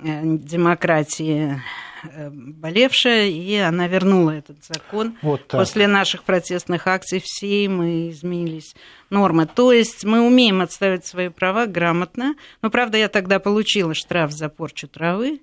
э, 0.00 0.20
демократии 0.22 1.60
э, 2.04 2.30
болевшая, 2.30 3.26
и 3.26 3.56
она 3.56 3.88
вернула 3.88 4.30
этот 4.30 4.64
закон. 4.64 5.16
Вот 5.22 5.48
После 5.48 5.88
наших 5.88 6.22
протестных 6.22 6.86
акций 6.86 7.20
все 7.24 7.68
мы 7.68 8.10
изменились 8.10 8.74
нормы. 9.10 9.46
То 9.46 9.72
есть 9.72 10.04
мы 10.04 10.20
умеем 10.20 10.60
отставить 10.60 11.06
свои 11.06 11.28
права 11.28 11.66
грамотно. 11.66 12.36
Но, 12.62 12.70
правда, 12.70 12.98
я 12.98 13.08
тогда 13.08 13.40
получила 13.40 13.94
штраф 13.94 14.30
за 14.30 14.48
порчу 14.48 14.86
травы. 14.86 15.40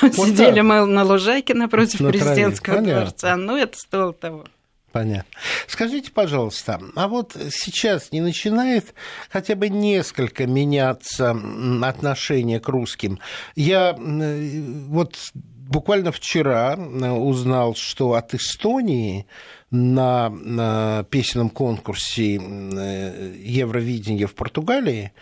Вот 0.00 0.14
Сидели 0.14 0.60
мы 0.60 0.86
на 0.86 1.04
лужайке 1.04 1.54
напротив 1.54 2.00
на 2.00 2.10
президентского 2.10 2.76
траве. 2.76 3.00
дворца. 3.00 3.36
Ну, 3.36 3.56
это 3.56 3.78
стоило 3.78 4.12
того. 4.12 4.44
Понятно. 4.92 5.30
Скажите, 5.66 6.10
пожалуйста, 6.10 6.80
а 6.94 7.08
вот 7.08 7.36
сейчас 7.50 8.12
не 8.12 8.22
начинает 8.22 8.94
хотя 9.28 9.54
бы 9.54 9.68
несколько 9.68 10.46
меняться 10.46 11.36
отношение 11.82 12.60
к 12.60 12.68
русским? 12.68 13.18
Я 13.56 13.94
вот 13.98 15.18
буквально 15.34 16.12
вчера 16.12 16.76
узнал, 16.76 17.74
что 17.74 18.14
от 18.14 18.32
Эстонии 18.34 19.26
на, 19.70 20.30
на 20.30 21.04
песенном 21.10 21.50
конкурсе 21.50 22.34
Евровидения 22.34 24.26
в 24.26 24.34
Португалии 24.34 25.12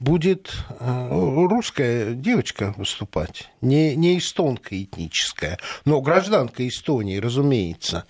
будет 0.00 0.52
э, 0.80 1.08
русская 1.10 2.14
девочка 2.14 2.74
выступать, 2.76 3.50
не, 3.60 3.94
не 3.96 4.18
эстонка 4.18 4.80
этническая, 4.82 5.58
но 5.84 6.00
гражданка 6.00 6.66
Эстонии, 6.66 7.18
разумеется. 7.18 8.06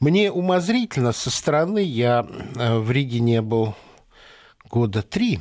Мне 0.00 0.30
умозрительно 0.30 1.12
со 1.12 1.30
стороны, 1.30 1.82
я 1.82 2.26
э, 2.56 2.78
в 2.78 2.90
Риге 2.90 3.20
не 3.20 3.42
был 3.42 3.74
года 4.70 5.02
три, 5.02 5.40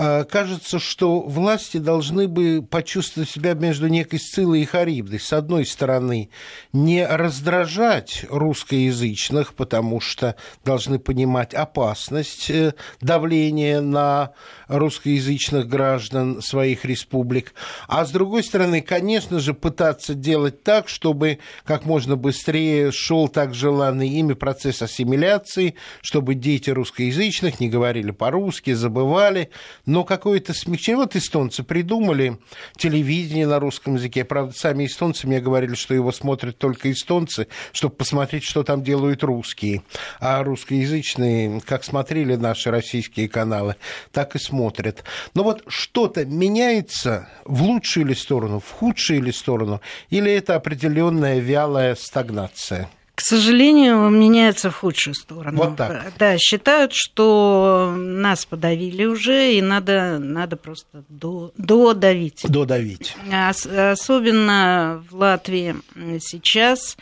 кажется, 0.00 0.78
что 0.78 1.20
власти 1.20 1.76
должны 1.76 2.26
бы 2.26 2.62
почувствовать 2.62 3.28
себя 3.28 3.52
между 3.52 3.88
некой 3.88 4.18
Сцилой 4.18 4.62
и 4.62 4.64
Харибдой. 4.64 5.20
С 5.20 5.32
одной 5.32 5.66
стороны, 5.66 6.30
не 6.72 7.06
раздражать 7.06 8.24
русскоязычных, 8.30 9.52
потому 9.52 10.00
что 10.00 10.36
должны 10.64 10.98
понимать 10.98 11.52
опасность 11.52 12.48
э, 12.50 12.72
давления 13.02 13.82
на 13.82 14.32
русскоязычных 14.68 15.68
граждан 15.68 16.40
своих 16.40 16.84
республик. 16.86 17.52
А 17.86 18.06
с 18.06 18.10
другой 18.10 18.42
стороны, 18.42 18.80
конечно 18.80 19.38
же, 19.38 19.52
пытаться 19.52 20.14
делать 20.14 20.62
так, 20.62 20.88
чтобы 20.88 21.40
как 21.64 21.84
можно 21.84 22.16
быстрее 22.16 22.90
шел 22.90 23.28
так 23.28 23.54
желанный 23.54 24.08
ими 24.08 24.32
процесс 24.32 24.80
ассимиляции, 24.80 25.74
чтобы 26.00 26.34
дети 26.34 26.70
русскоязычных 26.70 27.60
не 27.60 27.68
говорили 27.68 28.12
по-русски, 28.12 28.72
забывали, 28.72 29.50
но 29.90 30.04
какое-то 30.04 30.54
смягчение. 30.54 30.98
Вот 30.98 31.16
эстонцы 31.16 31.64
придумали 31.64 32.38
телевидение 32.76 33.48
на 33.48 33.58
русском 33.58 33.96
языке. 33.96 34.24
Правда, 34.24 34.54
сами 34.56 34.86
эстонцы 34.86 35.26
мне 35.26 35.40
говорили, 35.40 35.74
что 35.74 35.94
его 35.94 36.12
смотрят 36.12 36.56
только 36.58 36.92
эстонцы, 36.92 37.48
чтобы 37.72 37.96
посмотреть, 37.96 38.44
что 38.44 38.62
там 38.62 38.84
делают 38.84 39.24
русские. 39.24 39.82
А 40.20 40.44
русскоязычные, 40.44 41.60
как 41.62 41.82
смотрели 41.82 42.36
наши 42.36 42.70
российские 42.70 43.28
каналы, 43.28 43.74
так 44.12 44.36
и 44.36 44.38
смотрят. 44.38 45.02
Но 45.34 45.42
вот 45.42 45.64
что-то 45.66 46.24
меняется 46.24 47.28
в 47.44 47.62
лучшую 47.62 48.06
ли 48.06 48.14
сторону, 48.14 48.60
в 48.60 48.70
худшую 48.70 49.22
ли 49.22 49.32
сторону, 49.32 49.80
или 50.08 50.30
это 50.30 50.54
определенная 50.54 51.40
вялая 51.40 51.96
стагнация? 51.96 52.88
К 53.20 53.22
сожалению, 53.22 54.08
меняется 54.08 54.70
в 54.70 54.76
худшую 54.76 55.12
сторону. 55.12 55.58
Вот 55.58 55.76
так. 55.76 56.14
Да, 56.18 56.38
считают, 56.38 56.92
что 56.94 57.92
нас 57.94 58.46
подавили 58.46 59.04
уже, 59.04 59.52
и 59.52 59.60
надо, 59.60 60.18
надо 60.18 60.56
просто 60.56 61.04
до, 61.10 61.52
додавить. 61.58 62.46
Додавить. 62.48 63.14
Ос, 63.30 63.66
особенно 63.66 65.04
в 65.10 65.16
Латвии 65.16 65.76
сейчас 66.20 66.96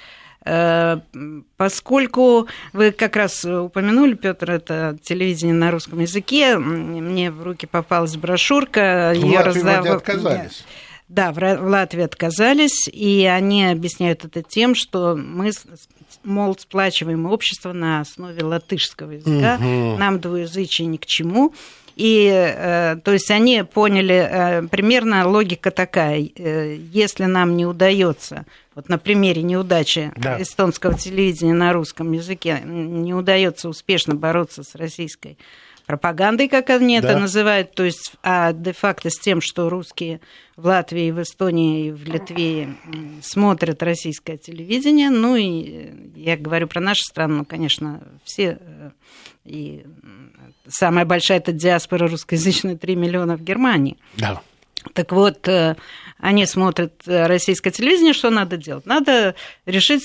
э, 0.44 0.98
поскольку 1.56 2.48
вы 2.72 2.90
как 2.90 3.14
раз 3.14 3.44
упомянули, 3.44 4.14
Петр, 4.14 4.50
это 4.50 4.98
телевидение 5.00 5.54
на 5.54 5.70
русском 5.70 6.00
языке, 6.00 6.58
мне 6.58 7.30
в 7.30 7.44
руки 7.44 7.66
попалась 7.66 8.16
брошюрка, 8.16 9.12
ее 9.14 9.38
раздавали. 9.38 9.90
отказались. 9.90 10.64
Да, 11.08 11.32
в 11.32 11.38
Латвии 11.38 12.02
отказались, 12.02 12.86
и 12.88 13.24
они 13.24 13.66
объясняют 13.66 14.24
это 14.24 14.42
тем, 14.42 14.74
что 14.74 15.16
мы 15.16 15.52
мол, 16.28 16.56
сплачиваемое 16.56 17.32
общество 17.32 17.72
на 17.72 18.00
основе 18.00 18.44
латышского 18.44 19.12
языка, 19.12 19.56
угу. 19.56 19.96
нам 19.98 20.20
двуязычие 20.20 20.86
ни 20.86 20.96
к 20.96 21.06
чему. 21.06 21.52
И, 21.96 22.30
э, 22.30 22.96
то 23.02 23.12
есть, 23.12 23.28
они 23.32 23.64
поняли, 23.64 24.14
э, 24.14 24.62
примерно 24.68 25.26
логика 25.26 25.72
такая, 25.72 26.30
э, 26.36 26.76
если 26.92 27.24
нам 27.24 27.56
не 27.56 27.66
удается, 27.66 28.46
вот 28.76 28.88
на 28.88 28.98
примере 28.98 29.42
неудачи 29.42 30.12
да. 30.14 30.40
эстонского 30.40 30.94
телевидения 30.94 31.54
на 31.54 31.72
русском 31.72 32.12
языке, 32.12 32.60
не 32.64 33.14
удается 33.14 33.68
успешно 33.68 34.14
бороться 34.14 34.62
с 34.62 34.76
российской 34.76 35.38
пропагандой, 35.88 36.48
как 36.48 36.68
они 36.68 37.00
да. 37.00 37.08
это 37.08 37.18
называют, 37.18 37.74
то 37.74 37.82
есть 37.82 38.12
а 38.22 38.52
де-факто 38.52 39.08
с 39.08 39.18
тем, 39.18 39.40
что 39.40 39.70
русские 39.70 40.20
в 40.54 40.66
Латвии, 40.66 41.10
в 41.10 41.22
Эстонии 41.22 41.86
и 41.86 41.90
в 41.92 42.04
Литве 42.04 42.74
смотрят 43.22 43.82
российское 43.82 44.36
телевидение. 44.36 45.08
Ну 45.08 45.34
и 45.34 46.12
я 46.14 46.36
говорю 46.36 46.68
про 46.68 46.80
нашу 46.80 47.00
страну, 47.04 47.46
конечно, 47.46 48.02
все 48.22 48.58
э, 48.60 48.90
и 49.46 49.86
самая 50.68 51.06
большая 51.06 51.38
это 51.38 51.52
диаспора 51.52 52.06
русскоязычная 52.06 52.76
3 52.76 52.94
миллиона 52.94 53.38
в 53.38 53.42
Германии. 53.42 53.96
Да. 54.18 54.42
Так 54.92 55.12
вот, 55.12 55.46
э, 55.48 55.76
они 56.18 56.46
смотрят 56.46 57.02
э, 57.06 57.26
российское 57.26 57.70
телевидение, 57.70 58.12
что 58.12 58.30
надо 58.30 58.56
делать? 58.56 58.86
Надо 58.86 59.34
решить 59.66 60.04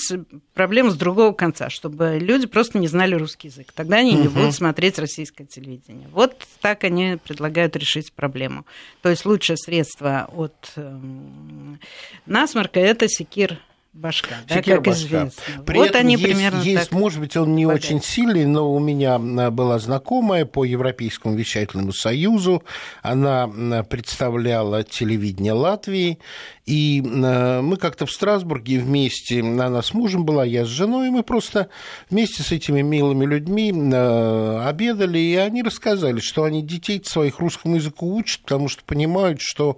проблему 0.53 0.89
с 0.89 0.95
другого 0.95 1.31
конца, 1.33 1.69
чтобы 1.69 2.17
люди 2.19 2.47
просто 2.47 2.77
не 2.77 2.87
знали 2.87 3.15
русский 3.15 3.47
язык. 3.49 3.71
Тогда 3.73 3.97
они 3.97 4.13
не 4.13 4.27
будут 4.27 4.53
смотреть 4.53 4.99
российское 4.99 5.45
телевидение. 5.45 6.07
Вот 6.11 6.35
так 6.61 6.83
они 6.83 7.17
предлагают 7.23 7.75
решить 7.75 8.13
проблему. 8.13 8.65
То 9.01 9.09
есть 9.09 9.25
лучшее 9.25 9.57
средство 9.57 10.29
от 10.35 10.73
эм, 10.75 11.79
насморка– 12.25 12.79
это 12.81 13.07
секир 13.07 13.59
башка, 13.93 14.35
да, 14.47 14.61
как 14.61 14.83
башка. 14.83 15.03
известно. 15.03 15.63
При 15.65 15.77
вот 15.77 15.89
этом 15.89 16.01
они 16.01 16.13
есть, 16.13 16.23
примерно 16.23 16.61
есть, 16.61 16.89
так 16.89 16.99
может 16.99 17.19
быть, 17.19 17.37
он 17.37 17.55
не 17.55 17.63
помогают. 17.65 17.85
очень 17.85 18.01
сильный, 18.01 18.45
но 18.45 18.73
у 18.73 18.79
меня 18.79 19.19
была 19.19 19.79
знакомая 19.79 20.45
по 20.45 20.63
Европейскому 20.63 21.35
вещательному 21.35 21.93
союзу, 21.93 22.63
она 23.01 23.47
представляла 23.89 24.83
телевидение 24.83 25.53
Латвии, 25.53 26.19
и 26.65 27.01
мы 27.01 27.75
как-то 27.75 28.05
в 28.05 28.11
Страсбурге 28.11 28.79
вместе, 28.79 29.41
она 29.41 29.81
с 29.81 29.93
мужем 29.93 30.23
была, 30.23 30.45
я 30.45 30.65
с 30.65 30.69
женой, 30.69 31.07
и 31.07 31.11
мы 31.11 31.21
просто 31.23 31.69
вместе 32.09 32.41
с 32.41 32.51
этими 32.51 32.81
милыми 32.81 33.25
людьми 33.25 33.69
обедали, 33.69 35.19
и 35.19 35.35
они 35.35 35.61
рассказали, 35.61 36.19
что 36.19 36.45
они 36.45 36.63
детей 36.63 37.01
своих 37.03 37.39
русскому 37.39 37.75
языку 37.75 38.15
учат, 38.15 38.41
потому 38.43 38.69
что 38.69 38.83
понимают, 38.85 39.39
что 39.41 39.77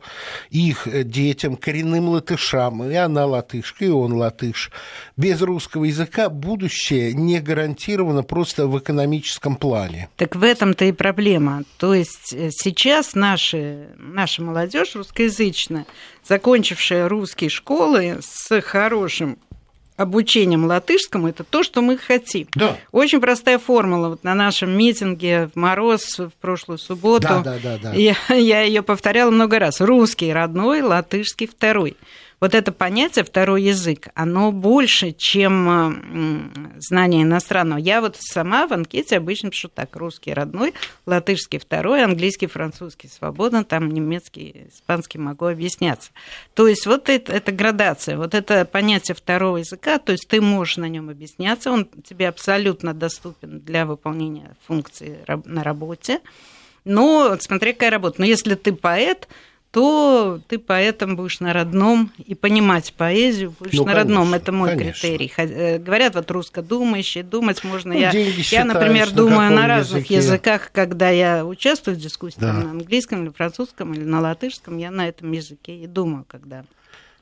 их 0.52 0.88
детям, 1.10 1.56
коренным 1.56 2.10
латышам, 2.10 2.88
и 2.90 2.94
она 2.94 3.26
латышка, 3.26 3.84
и 3.86 3.90
он 3.90 4.05
он 4.06 4.14
латыш. 4.14 4.72
Без 5.18 5.42
русского 5.42 5.86
языка 5.86 6.30
будущее 6.30 7.14
не 7.14 7.40
гарантировано 7.40 8.24
просто 8.24 8.68
в 8.68 8.80
экономическом 8.80 9.56
плане. 9.56 10.10
Так 10.16 10.36
в 10.36 10.44
этом-то 10.44 10.86
и 10.86 10.92
проблема. 10.92 11.64
То 11.78 11.94
есть 11.94 12.34
э, 12.34 12.50
сейчас 12.52 13.16
наши, 13.16 13.90
наша 13.98 14.42
молодежь 14.42 14.96
русскоязычная, 14.96 15.86
закончившая 16.28 17.10
русские 17.10 17.50
школы 17.50 18.20
с 18.22 18.62
хорошим 18.62 19.38
обучением 19.98 20.66
латышскому, 20.66 21.30
это 21.30 21.44
то, 21.44 21.64
что 21.64 21.82
мы 21.82 21.98
хотим. 21.98 22.48
Да. 22.56 22.78
Очень 22.92 23.22
простая 23.22 23.60
формула. 23.60 24.10
Вот 24.10 24.24
на 24.24 24.36
нашем 24.36 24.78
митинге 24.78 25.50
в 25.54 25.56
мороз 25.56 26.20
в 26.20 26.32
прошлую 26.42 26.78
субботу 26.78 27.28
да, 27.28 27.42
да, 27.42 27.58
да, 27.62 27.78
да. 27.78 27.94
я, 27.94 28.16
я 28.30 28.62
ее 28.62 28.82
повторяла 28.82 29.32
много 29.32 29.60
раз. 29.60 29.80
Русский 29.80 30.34
родной, 30.34 30.82
латышский 30.82 31.48
второй 31.48 31.96
вот 32.46 32.54
это 32.54 32.72
понятие 32.72 33.26
второй 33.26 33.64
язык, 33.64 34.10
оно 34.14 34.52
больше, 34.52 35.14
чем 35.14 36.76
знание 36.78 37.24
иностранного. 37.24 37.80
Я 37.80 38.02
вот 38.02 38.18
сама 38.20 38.68
в 38.68 38.72
анкете 38.72 39.18
обычно 39.18 39.50
пишу 39.50 39.68
так, 39.68 39.96
русский 39.96 40.32
родной, 40.32 40.76
латышский 41.08 41.58
второй, 41.58 42.04
английский, 42.04 42.46
французский 42.46 43.08
свободно, 43.08 43.64
там 43.64 43.90
немецкий, 43.90 44.68
испанский 44.72 45.18
могу 45.18 45.46
объясняться. 45.46 46.12
То 46.54 46.68
есть 46.68 46.86
вот 46.86 47.10
это, 47.10 47.34
это 47.34 47.52
градация, 47.52 48.16
вот 48.16 48.36
это 48.36 48.64
понятие 48.66 49.16
второго 49.16 49.58
языка, 49.58 49.98
то 49.98 50.12
есть 50.12 50.28
ты 50.28 50.40
можешь 50.40 50.78
на 50.78 50.88
нем 50.88 51.10
объясняться, 51.10 51.72
он 51.72 51.88
тебе 52.08 52.28
абсолютно 52.28 52.94
доступен 52.94 53.62
для 53.62 53.88
выполнения 53.88 54.56
функции 54.68 55.18
на 55.46 55.64
работе, 55.64 56.22
но 56.84 57.36
смотри, 57.40 57.74
какая 57.74 57.90
работа. 57.90 58.18
Но 58.20 58.28
если 58.28 58.54
ты 58.54 58.72
поэт, 58.72 59.28
то 59.76 60.40
ты 60.48 60.58
поэтом 60.58 61.18
будешь 61.18 61.42
на 61.42 61.52
родном 61.52 62.10
и 62.26 62.34
понимать 62.34 62.94
поэзию 62.94 63.54
будешь 63.60 63.74
ну, 63.74 63.84
на 63.84 63.92
конечно, 63.92 64.16
родном. 64.16 64.34
Это 64.34 64.52
мой 64.54 64.70
конечно. 64.70 65.02
критерий. 65.02 65.34
Э, 65.36 65.80
говорят, 65.80 66.16
вот 66.16 66.32
русскодумающие, 66.32 67.26
думать 67.26 67.62
можно. 67.66 67.94
Ну, 67.94 68.00
я, 68.00 68.10
я, 68.12 68.64
например, 68.64 69.10
на 69.10 69.14
думаю 69.14 69.52
на 69.52 69.68
разных 69.68 70.10
языке? 70.10 70.16
языках, 70.16 70.72
когда 70.72 71.10
я 71.10 71.46
участвую 71.46 71.98
в 71.98 72.00
дискуссии 72.00 72.40
да. 72.40 72.54
на 72.54 72.72
английском 72.72 73.26
или 73.26 73.34
французском 73.34 73.94
или 73.94 74.06
на 74.06 74.22
латышском, 74.22 74.78
я 74.78 74.92
на 74.92 75.10
этом 75.10 75.30
языке 75.34 75.76
и 75.76 75.88
думаю, 75.88 76.24
когда 76.26 76.64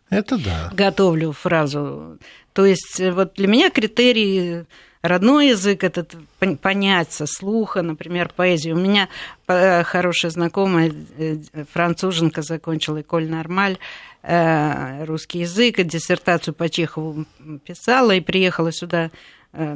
это 0.10 0.38
да. 0.38 0.69
готовлю 0.74 1.31
фразу. 1.31 2.17
То 2.53 2.65
есть 2.65 3.00
э, 3.00 3.12
вот 3.12 3.33
для 3.36 3.48
меня 3.48 3.69
критерий 3.69 4.65
родной 5.03 5.50
язык, 5.50 5.83
этот 5.83 6.15
понять 6.62 7.12
со 7.12 7.27
слуха, 7.27 7.81
например, 7.81 8.31
поэзию. 8.36 8.75
У 8.75 8.79
меня 8.79 9.10
э, 9.48 9.83
хорошая 9.83 10.31
знакомая 10.31 10.91
э, 11.17 11.38
француженка 11.72 12.41
закончила 12.41 13.01
Эколь 13.01 13.29
Нормаль, 13.29 13.77
э, 14.24 15.03
русский 15.05 15.39
язык, 15.39 15.81
диссертацию 15.83 16.53
по 16.53 16.69
Чехову 16.69 17.25
писала 17.65 18.12
и 18.12 18.22
приехала 18.22 18.72
сюда 18.72 19.12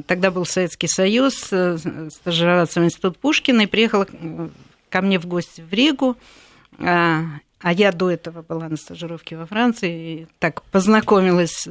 Тогда 0.08 0.32
был 0.32 0.44
Советский 0.44 0.88
Союз, 0.88 1.36
стажироваться 1.36 2.82
в 2.82 2.84
Институт 2.84 3.20
Пушкина, 3.20 3.62
и 3.62 3.68
приехала 3.68 4.08
ко 4.90 5.02
мне 5.04 5.20
в 5.20 5.28
гости 5.28 5.62
в 5.62 5.72
Ригу. 5.72 6.18
А 7.60 7.74
я 7.74 7.92
до 7.92 8.12
этого 8.12 8.44
была 8.44 8.70
на 8.70 8.78
стажировке 8.78 9.36
во 9.36 9.46
Франции, 9.46 10.22
и 10.22 10.28
так 10.40 10.62
познакомилась 10.64 11.68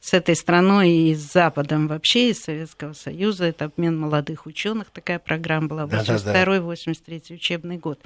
с 0.00 0.14
этой 0.14 0.36
страной 0.36 0.90
и 0.90 1.14
с 1.14 1.32
Западом 1.32 1.88
вообще, 1.88 2.30
из 2.30 2.42
Советского 2.42 2.92
Союза. 2.92 3.46
Это 3.46 3.66
обмен 3.66 3.98
молодых 3.98 4.46
ученых, 4.46 4.88
такая 4.92 5.18
программа 5.18 5.68
была, 5.68 5.84
82-83 5.84 7.34
учебный 7.34 7.78
год. 7.78 8.00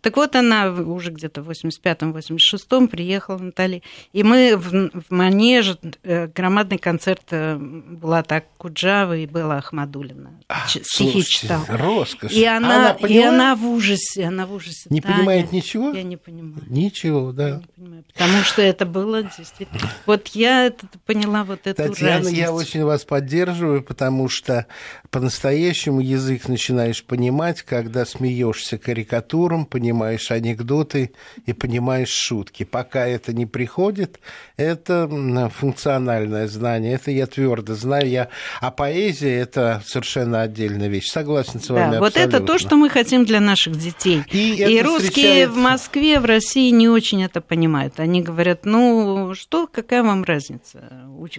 Так 0.00 0.16
вот, 0.16 0.36
она 0.36 0.70
уже 0.70 1.10
где-то 1.10 1.42
в 1.42 1.50
85-86 1.50 2.88
приехала, 2.88 3.38
Наталья, 3.38 3.82
и 4.12 4.22
мы 4.22 4.56
в, 4.56 4.90
в 4.90 5.10
Манеже, 5.10 5.78
э, 6.02 6.26
громадный 6.26 6.78
концерт 6.78 7.24
э, 7.30 7.56
была 7.56 8.22
так 8.22 8.46
Куджава 8.56 9.16
и 9.16 9.26
была 9.26 9.58
Ахмадулина. 9.58 10.32
А, 10.48 10.66
стихи 10.66 11.22
читала. 11.22 11.64
Роскошь. 11.68 12.32
И 12.32 12.44
она, 12.44 12.92
она 12.92 13.08
и 13.08 13.18
она 13.18 13.54
в 13.54 13.66
ужасе, 13.66 14.24
она 14.24 14.46
в 14.46 14.54
ужасе. 14.54 14.88
Не 14.90 15.00
Таня, 15.00 15.16
понимает 15.16 15.52
ничего? 15.52 15.90
Я 15.90 16.02
не 16.02 16.16
понимаю. 16.16 16.64
Ничего, 16.66 17.32
да. 17.32 17.48
Я 17.48 17.54
не 17.56 17.62
понимаю, 17.76 18.04
потому 18.12 18.42
что 18.42 18.62
это 18.62 18.86
было 18.86 19.22
действительно... 19.22 19.90
Вот 20.06 20.28
я 20.28 20.66
это 20.66 20.86
поняла 21.06 21.43
вот 21.44 21.66
эту 21.66 21.82
Татьяна, 21.82 22.16
разность. 22.16 22.36
я 22.36 22.52
очень 22.52 22.84
вас 22.84 23.04
поддерживаю, 23.04 23.82
потому 23.82 24.28
что 24.28 24.66
по-настоящему 25.10 26.00
язык 26.00 26.48
начинаешь 26.48 27.04
понимать, 27.04 27.62
когда 27.62 28.04
смеешься 28.04 28.78
карикатурам, 28.78 29.66
понимаешь 29.66 30.30
анекдоты 30.30 31.12
и 31.46 31.52
понимаешь 31.52 32.10
шутки. 32.10 32.64
Пока 32.64 33.06
это 33.06 33.32
не 33.32 33.46
приходит, 33.46 34.20
это 34.56 35.08
функциональное 35.54 36.48
знание, 36.48 36.94
это 36.94 37.10
я 37.10 37.26
твердо 37.26 37.74
знаю. 37.74 38.08
Я... 38.08 38.28
А 38.60 38.70
поэзия– 38.70 39.34
это 39.40 39.82
совершенно 39.86 40.42
отдельная 40.42 40.88
вещь. 40.88 41.10
Согласен 41.10 41.60
с 41.60 41.68
вами 41.68 41.92
да, 41.92 42.00
Вот 42.00 42.16
это 42.16 42.40
то, 42.40 42.58
что 42.58 42.76
мы 42.76 42.88
хотим 42.88 43.24
для 43.24 43.40
наших 43.40 43.76
детей. 43.76 44.22
И, 44.30 44.54
и 44.54 44.82
русские 44.82 45.08
встречается... 45.08 45.52
в 45.52 45.56
Москве, 45.56 46.20
в 46.20 46.24
России 46.24 46.70
не 46.70 46.88
очень 46.88 47.22
это 47.22 47.40
понимают. 47.40 48.00
Они 48.00 48.22
говорят, 48.22 48.64
ну 48.64 49.34
что, 49.34 49.66
какая 49.66 50.02
вам 50.02 50.24
разница? 50.24 50.90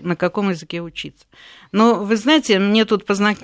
На 0.02 0.15
каком 0.15 0.50
языке 0.50 0.82
учиться. 0.82 1.26
Но 1.71 1.95
вы 1.95 2.15
знаете, 2.17 2.60
мне 2.60 2.86
тут 2.86 3.06
позна... 3.06 3.36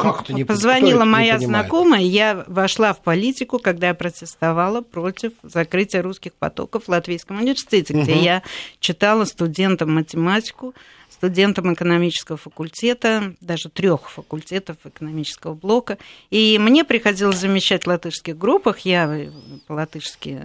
позвонила 0.47 1.05
моя 1.05 1.39
знакомая, 1.39 2.01
я 2.01 2.43
вошла 2.47 2.93
в 2.93 3.01
политику, 3.01 3.59
когда 3.59 3.87
я 3.87 3.93
протестовала 3.93 4.81
против 4.81 5.33
закрытия 5.43 6.01
русских 6.01 6.33
потоков 6.33 6.85
в 6.85 6.89
Латвийском 6.89 7.39
университете, 7.39 7.93
угу. 7.93 8.03
где 8.03 8.15
я 8.15 8.43
читала 8.79 9.25
студентам 9.25 9.93
математику, 9.93 10.73
студентом 11.21 11.71
экономического 11.71 12.35
факультета, 12.35 13.35
даже 13.41 13.69
трех 13.69 14.09
факультетов 14.09 14.77
экономического 14.85 15.53
блока. 15.53 15.99
И 16.31 16.57
мне 16.59 16.83
приходилось 16.83 17.37
замещать 17.37 17.83
в 17.83 17.87
латышских 17.87 18.35
группах, 18.35 18.79
я 18.79 19.27
по-латышски 19.67 20.39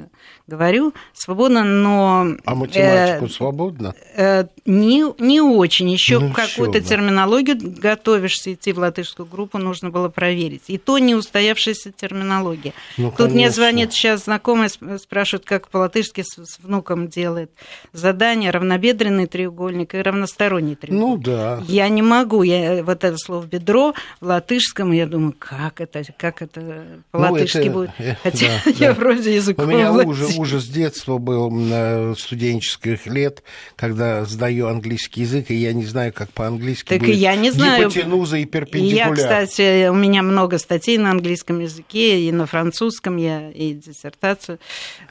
говорю 0.46 0.92
свободно, 1.14 1.64
но... 1.64 2.26
А 2.44 2.54
математику 2.54 3.24
э, 3.24 3.28
свободно? 3.28 3.94
Э, 4.14 4.44
не, 4.66 5.04
не 5.18 5.40
очень. 5.40 5.88
Еще 5.88 6.18
ну, 6.18 6.34
какую-то 6.34 6.82
терминологию 6.82 7.56
готовишься 7.58 8.52
идти 8.52 8.74
в 8.74 8.78
латышскую 8.78 9.24
группу, 9.24 9.56
нужно 9.56 9.88
было 9.88 10.10
проверить. 10.10 10.64
И 10.66 10.76
то 10.76 10.98
не 10.98 11.14
устоявшаяся 11.14 11.90
терминология. 11.90 12.74
Ну, 12.98 13.08
Тут 13.08 13.16
конечно. 13.16 13.34
мне 13.34 13.50
звонит 13.50 13.92
сейчас 13.94 14.24
знакомая, 14.24 14.70
спрашивает, 14.98 15.46
как 15.46 15.68
по-латышски 15.68 16.22
с, 16.22 16.36
с 16.44 16.58
внуком 16.58 17.08
делает 17.08 17.50
задание, 17.94 18.50
равнобедренный 18.50 19.26
треугольник 19.26 19.94
и 19.94 20.02
равносторонний 20.02 20.65
не 20.66 20.74
требует. 20.74 21.00
Ну 21.00 21.16
да. 21.16 21.62
Я 21.68 21.88
не 21.88 22.02
могу, 22.02 22.42
я 22.42 22.82
вот 22.82 23.04
это 23.04 23.16
слово 23.16 23.46
бедро 23.46 23.94
в 24.20 24.26
латышском, 24.26 24.92
я 24.92 25.06
думаю, 25.06 25.34
как 25.38 25.80
это, 25.80 26.02
как 26.18 26.42
это 26.42 26.84
по-латышски 27.10 27.68
ну, 27.68 27.72
будет. 27.72 27.90
Э, 27.98 28.16
Хотя 28.22 28.48
да, 28.64 28.70
я 28.78 28.88
да. 28.88 28.94
вроде 28.94 29.34
языком 29.34 29.64
У 29.64 29.68
меня 29.68 29.92
ужас, 29.92 30.36
ужас 30.36 30.66
детства 30.66 31.18
был 31.18 32.14
студенческих 32.16 33.06
лет, 33.06 33.42
когда 33.76 34.24
сдаю 34.24 34.68
английский 34.68 35.22
язык, 35.22 35.50
и 35.50 35.54
я 35.54 35.72
не 35.72 35.84
знаю, 35.84 36.12
как 36.12 36.30
по-английски 36.30 36.88
так 36.88 37.00
будет. 37.00 37.16
я 37.16 37.36
не 37.36 37.50
знаю. 37.50 37.88
Гипотенуза 37.88 38.38
и 38.38 38.44
перпендикуляр. 38.44 39.08
Я, 39.08 39.14
кстати, 39.14 39.88
у 39.88 39.94
меня 39.94 40.22
много 40.22 40.58
статей 40.58 40.98
на 40.98 41.10
английском 41.10 41.60
языке, 41.60 42.20
и 42.20 42.32
на 42.32 42.46
французском 42.46 43.16
я 43.16 43.50
и 43.50 43.74
диссертацию 43.74 44.58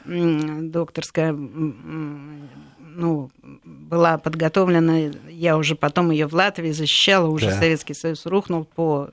докторская 0.04 1.36
ну, 2.96 3.30
была 3.64 4.18
подготовлена, 4.18 5.12
я 5.28 5.56
уже 5.56 5.76
потом 5.76 6.10
ее 6.10 6.26
в 6.26 6.34
Латвии 6.34 6.70
защищала, 6.70 7.28
уже 7.28 7.50
да. 7.50 7.58
Советский 7.58 7.94
Союз 7.94 8.26
рухнул 8.26 8.64
по 8.64 9.10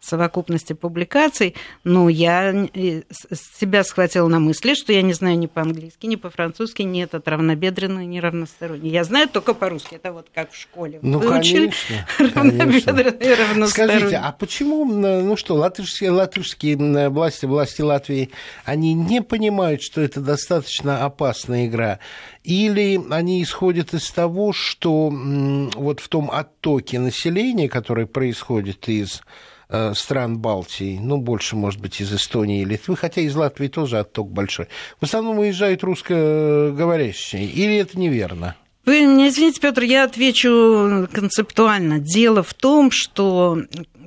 совокупности 0.00 0.72
публикаций, 0.72 1.54
но 1.84 2.08
я 2.08 2.68
себя 2.72 3.84
схватила 3.84 4.28
на 4.28 4.40
мысли, 4.40 4.74
что 4.74 4.92
я 4.92 5.02
не 5.02 5.12
знаю 5.12 5.38
ни 5.38 5.46
по-английски, 5.46 6.06
ни 6.06 6.16
по-французски, 6.16 6.82
ни 6.82 7.02
этот 7.02 7.26
равнобедренный, 7.28 8.06
ни 8.06 8.18
равносторонний. 8.18 8.90
Я 8.90 9.04
знаю 9.04 9.28
только 9.28 9.54
по-русски, 9.54 9.96
это 9.96 10.12
вот 10.12 10.28
как 10.34 10.52
в 10.52 10.56
школе. 10.56 10.98
Ну, 11.02 11.18
Выучили 11.18 11.72
конечно, 12.18 12.32
равнобедренный 12.34 13.26
и 13.26 13.34
равносторонний. 13.34 13.68
Скажите, 13.68 14.16
а 14.16 14.32
почему, 14.32 14.84
ну 14.84 15.36
что, 15.36 15.54
латышские, 15.54 16.10
латышские 16.10 17.08
власти, 17.08 17.46
власти 17.46 17.82
Латвии, 17.82 18.30
они 18.64 18.94
не 18.94 19.22
понимают, 19.22 19.82
что 19.82 20.00
это 20.00 20.20
достаточно 20.20 21.04
опасная 21.04 21.66
игра? 21.66 21.98
Или 22.44 23.00
они 23.10 23.42
исходят 23.42 23.92
из 23.92 24.10
того, 24.10 24.52
что 24.52 25.12
вот 25.12 26.00
в 26.00 26.08
том 26.08 26.30
оттоке 26.30 26.98
населения, 26.98 27.68
который 27.68 28.06
происходит 28.06 28.88
из 28.88 29.22
э, 29.68 29.92
стран 29.94 30.38
Балтии, 30.38 30.98
ну, 31.00 31.18
больше, 31.18 31.56
может 31.56 31.80
быть, 31.80 32.00
из 32.00 32.12
Эстонии 32.12 32.62
и 32.62 32.64
Литвы, 32.64 32.96
хотя 32.96 33.20
из 33.20 33.34
Латвии 33.34 33.68
тоже 33.68 33.98
отток 33.98 34.30
большой. 34.30 34.68
В 35.00 35.04
основном 35.04 35.38
уезжают 35.38 35.82
русскоговорящие. 35.82 37.44
Или 37.44 37.76
это 37.76 37.98
неверно? 37.98 38.56
Вы 38.84 39.04
меня 39.04 39.28
извините, 39.28 39.60
Петр, 39.60 39.82
я 39.82 40.04
отвечу 40.04 41.08
концептуально. 41.12 41.98
Дело 41.98 42.42
в 42.42 42.54
том, 42.54 42.90
что 42.90 43.58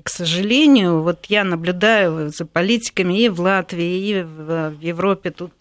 к 0.04 0.10
сожалению, 0.10 1.02
вот 1.02 1.26
я 1.28 1.44
наблюдаю 1.44 2.30
за 2.30 2.46
политиками 2.46 3.22
и 3.22 3.30
в 3.30 3.40
Латвии, 3.40 4.10
и 4.10 4.24
в 4.24 4.76
Европе 4.82 5.30
тут 5.30 5.52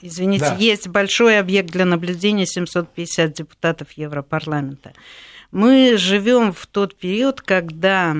извините, 0.00 0.46
да. 0.46 0.56
есть 0.56 0.88
большой 0.88 1.38
объект 1.38 1.70
для 1.70 1.84
наблюдения 1.84 2.46
750 2.46 3.32
депутатов 3.32 3.92
Европарламента. 3.92 4.92
Мы 5.50 5.96
живем 5.96 6.52
в 6.52 6.66
тот 6.66 6.96
период, 6.96 7.40
когда 7.40 8.16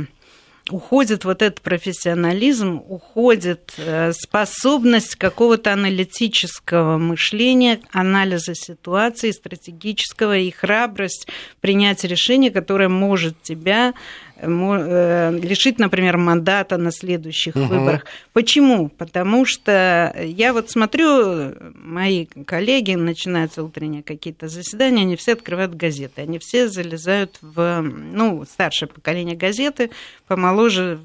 уходит 0.71 1.25
вот 1.25 1.43
этот 1.43 1.61
профессионализм, 1.61 2.83
уходит 2.89 3.75
э, 3.79 4.13
способность 4.13 5.17
какого-то 5.17 5.73
аналитического 5.73 6.99
мышления, 6.99 7.81
анализа 7.91 8.55
ситуации, 8.55 9.33
стратегического 9.33 10.37
и 10.37 10.51
храбрость 10.51 11.29
принять 11.61 12.05
решение, 12.05 12.51
которое 12.51 12.89
может 12.89 13.41
тебя 13.43 13.95
лишить, 14.43 15.79
например, 15.79 16.17
мандата 16.17 16.77
на 16.77 16.91
следующих 16.91 17.55
угу. 17.57 17.67
выборах. 17.67 18.05
Почему? 18.33 18.89
Потому 18.89 19.45
что 19.45 20.15
я 20.21 20.53
вот 20.53 20.71
смотрю, 20.71 21.55
мои 21.75 22.27
коллеги, 22.27 22.95
начинаются 22.95 23.63
утренние 23.63 24.03
какие-то 24.03 24.49
заседания, 24.49 25.03
они 25.03 25.17
все 25.17 25.33
открывают 25.33 25.75
газеты, 25.75 26.23
они 26.23 26.39
все 26.39 26.69
залезают 26.69 27.39
в, 27.41 27.83
ну, 27.83 28.45
старшее 28.45 28.89
поколение 28.89 29.37
газеты, 29.37 29.91
помоложе 30.27 30.99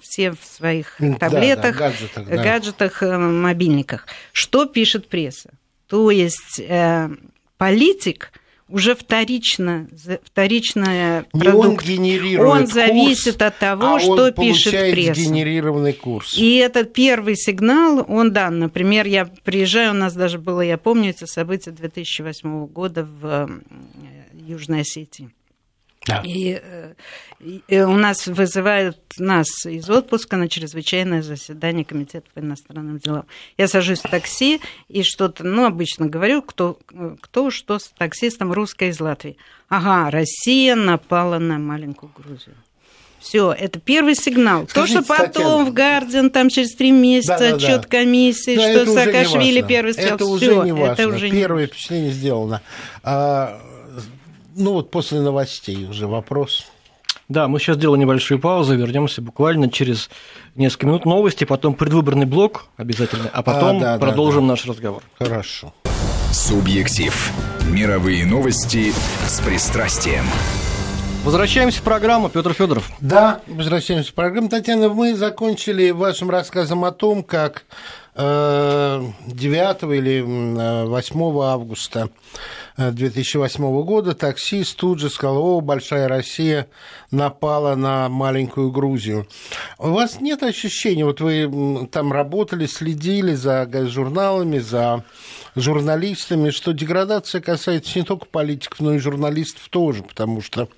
все 0.00 0.32
в 0.32 0.44
своих 0.44 0.96
таблетах, 1.18 1.76
да, 1.76 1.90
да, 1.90 1.90
гаджетах, 1.90 2.28
да. 2.28 2.42
гаджетах, 2.42 3.02
э, 3.02 3.18
мобильниках. 3.18 4.06
Что 4.32 4.66
пишет 4.66 5.08
пресса? 5.08 5.50
То 5.88 6.10
есть 6.10 6.60
э, 6.60 7.08
политик 7.56 8.32
уже 8.68 8.94
вторично, 8.94 9.88
вторичная 10.24 11.24
продукт. 11.32 11.68
Он 11.68 11.76
генерирует 11.76 12.50
Он 12.50 12.66
зависит 12.66 13.34
курс, 13.34 13.48
от 13.48 13.58
того, 13.58 13.94
а 13.94 14.00
что 14.00 14.24
он 14.24 14.32
пишет 14.32 14.72
пресса. 14.72 15.20
генерированный 15.20 15.92
курс. 15.92 16.36
И 16.36 16.56
этот 16.56 16.92
первый 16.92 17.36
сигнал, 17.36 18.04
он 18.08 18.32
дан. 18.32 18.58
Например, 18.58 19.06
я 19.06 19.26
приезжаю, 19.44 19.92
у 19.92 19.94
нас 19.94 20.14
даже 20.14 20.38
было, 20.38 20.60
я 20.60 20.76
помню, 20.78 21.10
эти 21.10 21.24
события 21.24 21.70
2008 21.70 22.66
года 22.66 23.04
в 23.04 23.50
Южной 24.34 24.80
Осетии. 24.80 25.30
Да. 26.08 26.22
И, 26.24 26.60
э, 26.60 26.94
и 27.68 27.80
у 27.80 27.92
нас 27.92 28.26
вызывают 28.26 28.98
нас 29.18 29.66
из 29.66 29.88
отпуска 29.88 30.36
на 30.36 30.48
чрезвычайное 30.48 31.22
заседание 31.22 31.84
Комитета 31.84 32.26
по 32.34 32.40
иностранным 32.40 32.98
делам. 32.98 33.26
Я 33.58 33.68
сажусь 33.68 34.00
в 34.00 34.08
такси 34.08 34.60
и 34.88 35.02
что-то, 35.02 35.44
ну, 35.44 35.66
обычно 35.66 36.06
говорю, 36.06 36.42
кто, 36.42 36.78
кто 37.20 37.50
что 37.50 37.78
с 37.78 37.88
таксистом 37.88 38.52
русской 38.52 38.88
из 38.88 39.00
Латвии. 39.00 39.36
Ага, 39.68 40.10
Россия 40.10 40.74
напала 40.74 41.38
на 41.38 41.58
маленькую 41.58 42.10
Грузию. 42.16 42.56
Все, 43.20 43.52
это 43.52 43.80
первый 43.80 44.14
сигнал. 44.14 44.66
Скажите, 44.68 44.98
То, 44.98 45.04
что 45.04 45.14
потом 45.14 45.32
Татьяна, 45.32 45.64
в 45.64 45.72
Гардиан 45.72 46.30
там 46.30 46.48
через 46.48 46.74
три 46.74 46.92
месяца 46.92 47.38
да, 47.38 47.50
да, 47.50 47.56
отчет 47.56 47.82
да. 47.82 47.88
комиссии, 47.88 48.56
да, 48.56 48.70
что 48.70 48.92
Саакашвили 48.92 49.60
первый 49.62 49.92
сказал. 49.92 50.14
Это 50.14 50.24
уже 50.26 50.56
не 50.56 50.72
важно. 50.72 50.92
Это 50.92 51.08
уже 51.08 51.30
Первое 51.30 51.62
не 51.62 51.66
впечатление 51.66 52.12
сделано. 52.12 52.62
А, 53.02 53.60
ну 54.58 54.72
вот 54.72 54.90
после 54.90 55.20
новостей 55.20 55.86
уже 55.86 56.06
вопрос. 56.06 56.66
Да, 57.28 57.46
мы 57.46 57.58
сейчас 57.58 57.76
сделаем 57.76 58.00
небольшую 58.00 58.40
паузу, 58.40 58.74
вернемся 58.74 59.20
буквально 59.20 59.70
через 59.70 60.08
несколько 60.56 60.86
минут 60.86 61.04
новости, 61.04 61.44
потом 61.44 61.74
предвыборный 61.74 62.26
блок 62.26 62.66
обязательно, 62.76 63.28
а 63.32 63.42
потом 63.42 63.78
а, 63.78 63.80
да, 63.80 63.98
продолжим 63.98 64.42
да, 64.42 64.46
да. 64.46 64.52
наш 64.52 64.66
разговор. 64.66 65.02
Хорошо. 65.18 65.74
Субъектив. 66.32 67.32
Мировые 67.70 68.24
новости 68.24 68.92
с 69.26 69.40
пристрастием. 69.40 70.24
Возвращаемся 71.24 71.80
в 71.80 71.82
программу, 71.82 72.30
Петр 72.30 72.54
Федоров. 72.54 72.90
Да, 73.00 73.42
возвращаемся 73.46 74.10
в 74.12 74.14
программу. 74.14 74.48
Татьяна, 74.48 74.88
мы 74.88 75.14
закончили 75.14 75.90
вашим 75.90 76.30
рассказом 76.30 76.84
о 76.84 76.92
том, 76.92 77.22
как 77.22 77.64
9 78.14 79.82
э, 79.82 79.96
или 79.96 80.20
8 80.86 81.40
августа 81.42 82.08
2008 82.78 83.82
года 83.82 84.14
таксист 84.14 84.76
тут 84.76 85.00
же 85.00 85.10
сказал, 85.10 85.38
о, 85.38 85.60
большая 85.60 86.06
Россия 86.06 86.68
напала 87.10 87.74
на 87.74 88.08
маленькую 88.08 88.70
Грузию. 88.70 89.26
У 89.78 89.90
вас 89.90 90.20
нет 90.20 90.44
ощущения, 90.44 91.04
вот 91.04 91.20
вы 91.20 91.88
там 91.90 92.12
работали, 92.12 92.66
следили 92.66 93.34
за 93.34 93.68
журналами, 93.88 94.58
за 94.58 95.04
журналистами, 95.60 96.50
что 96.50 96.72
деградация 96.72 97.40
касается 97.40 97.98
не 97.98 98.04
только 98.04 98.26
политиков, 98.26 98.80
но 98.80 98.94
и 98.94 98.98
журналистов 98.98 99.68
тоже, 99.70 100.02
потому 100.02 100.40
что 100.40 100.68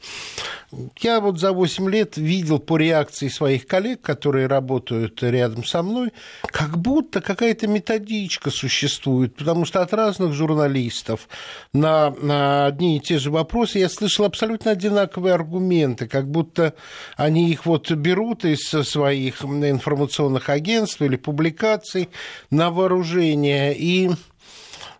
я 1.01 1.21
вот 1.21 1.40
за 1.40 1.53
8 1.53 1.90
лет 1.90 2.16
видел 2.16 2.61
по 2.61 2.77
реакции 2.77 3.29
своих 3.29 3.66
коллег, 3.66 4.01
которые 4.03 4.47
работают 4.47 5.23
рядом 5.23 5.64
со 5.64 5.83
мной, 5.83 6.12
как 6.43 6.79
будто 6.79 7.21
какая-то 7.21 7.66
методичка 7.66 8.51
существует, 8.51 9.35
потому 9.35 9.64
что 9.64 9.83
от 9.83 9.93
разных 9.93 10.33
журналистов 10.33 11.29
на, 11.73 12.11
на 12.11 12.66
одни 12.66 12.97
и 12.97 13.01
те 13.01 13.19
же 13.19 13.31
вопросы 13.31 13.81
я 13.81 13.88
слышал 13.88 14.25
абсолютно 14.25 14.71
одинаковые 14.71 15.35
аргументы, 15.35 16.07
как 16.07 16.31
будто 16.31 16.75
они 17.16 17.51
их 17.51 17.66
вот 17.66 17.90
берут 17.90 18.45
из 18.45 18.61
своих 18.61 19.43
информационных 19.43 20.49
агентств 20.49 21.03
или 21.03 21.16
публикаций 21.16 22.09
на 22.51 22.71
вооружение. 22.71 23.77
И 23.77 24.11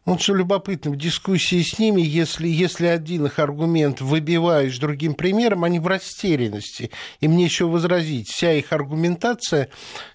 вот 0.07 0.23
что 0.23 0.35
любопытно, 0.35 0.91
в 0.91 0.97
дискуссии 0.97 1.63
с 1.63 1.79
ними, 1.79 2.01
если, 2.01 2.49
если 2.49 2.87
один 2.87 3.27
их 3.27 3.39
аргумент 3.39 4.01
выбиваешь 4.01 4.79
другим 4.79 5.15
примером, 5.15 5.65
они 5.65 5.79
в 5.79 5.87
растерянности. 5.87 6.91
Им 7.21 7.37
нечего 7.37 7.69
возразить. 7.69 8.29
Вся 8.29 8.53
их 8.53 8.73
аргументация 8.73 9.69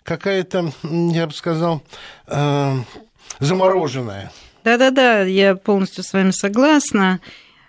какая-то, 0.04 0.74
я 0.84 1.28
бы 1.28 1.34
сказал, 1.34 1.84
э, 2.28 2.74
замороженная. 3.40 4.32
Да-да-да, 4.64 5.22
я 5.22 5.56
полностью 5.56 6.04
с 6.04 6.14
вами 6.14 6.32
согласна. 6.32 7.20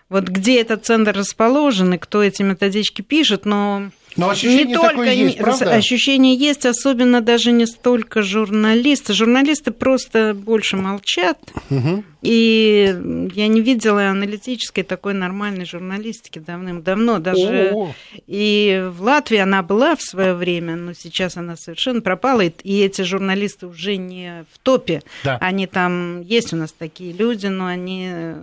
Вот 0.09 0.29
где 0.29 0.63
этот 0.63 0.87
центр 0.87 1.15
расположен 1.15 1.93
и 1.93 1.99
кто 1.99 2.23
эти 2.23 2.43
методички 2.43 3.03
пишет, 3.03 3.45
но 3.45 3.91
но 4.17 4.31
ощущение 4.31 4.65
не 4.65 4.75
только 4.75 4.89
такое 4.91 5.13
есть, 5.13 5.39
правда? 5.39 5.75
ощущение 5.75 6.35
есть, 6.35 6.65
особенно 6.65 7.21
даже 7.21 7.53
не 7.53 7.67
столько 7.67 8.23
журналисты. 8.23 9.13
Журналисты 9.13 9.71
просто 9.71 10.35
больше 10.35 10.77
молчат. 10.77 11.39
Угу. 11.71 12.05
И 12.23 13.29
я 13.35 13.47
не 13.47 13.61
видела 13.61 14.09
аналитической 14.09 14.83
такой 14.83 15.15
нормальной 15.15 15.65
журналистики 15.65 16.39
давным-давно. 16.39 17.19
Даже 17.19 17.71
О-о-о. 17.71 17.95
и 18.27 18.91
в 18.91 19.03
Латвии 19.03 19.39
она 19.39 19.63
была 19.63 19.95
в 19.95 20.03
свое 20.03 20.35
время, 20.35 20.77
но 20.77 20.93
сейчас 20.93 21.37
она 21.37 21.57
совершенно 21.57 22.01
пропала. 22.01 22.41
И 22.41 22.81
эти 22.81 23.03
журналисты 23.03 23.67
уже 23.67 23.97
не 23.97 24.45
в 24.53 24.59
топе. 24.59 25.03
Да. 25.25 25.39
Они 25.41 25.67
там 25.67 26.23
есть 26.23 26.53
у 26.53 26.57
нас 26.57 26.73
такие 26.73 27.13
люди, 27.13 27.47
но 27.47 27.67
они 27.67 28.09
э, 28.11 28.37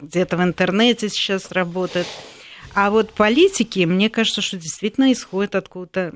где-то 0.00 0.36
в 0.36 0.42
интернете 0.42 1.08
сейчас 1.08 1.50
работают. 1.50 2.06
А 2.74 2.90
вот 2.90 3.12
политики, 3.12 3.84
мне 3.84 4.10
кажется, 4.10 4.40
что 4.40 4.56
действительно 4.56 5.12
исходят 5.12 5.54
откуда-то. 5.54 6.12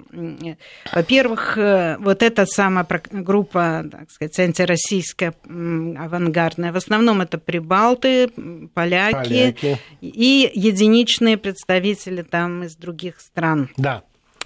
Во-первых, 0.92 1.56
э, 1.56 1.96
вот 2.00 2.22
эта 2.22 2.46
самая 2.46 2.86
группа, 3.10 3.84
так 3.90 4.10
сказать, 4.10 4.38
антироссийская, 4.40 5.34
авангардная, 5.44 6.72
в 6.72 6.76
основном 6.76 7.20
это 7.20 7.38
прибалты, 7.38 8.28
поляки, 8.74 9.54
поляки. 9.54 9.78
и 10.00 10.50
единичные 10.52 11.36
представители 11.36 12.22
там 12.22 12.64
из 12.64 12.74
других 12.76 13.20
стран. 13.20 13.70
Да. 13.76 14.02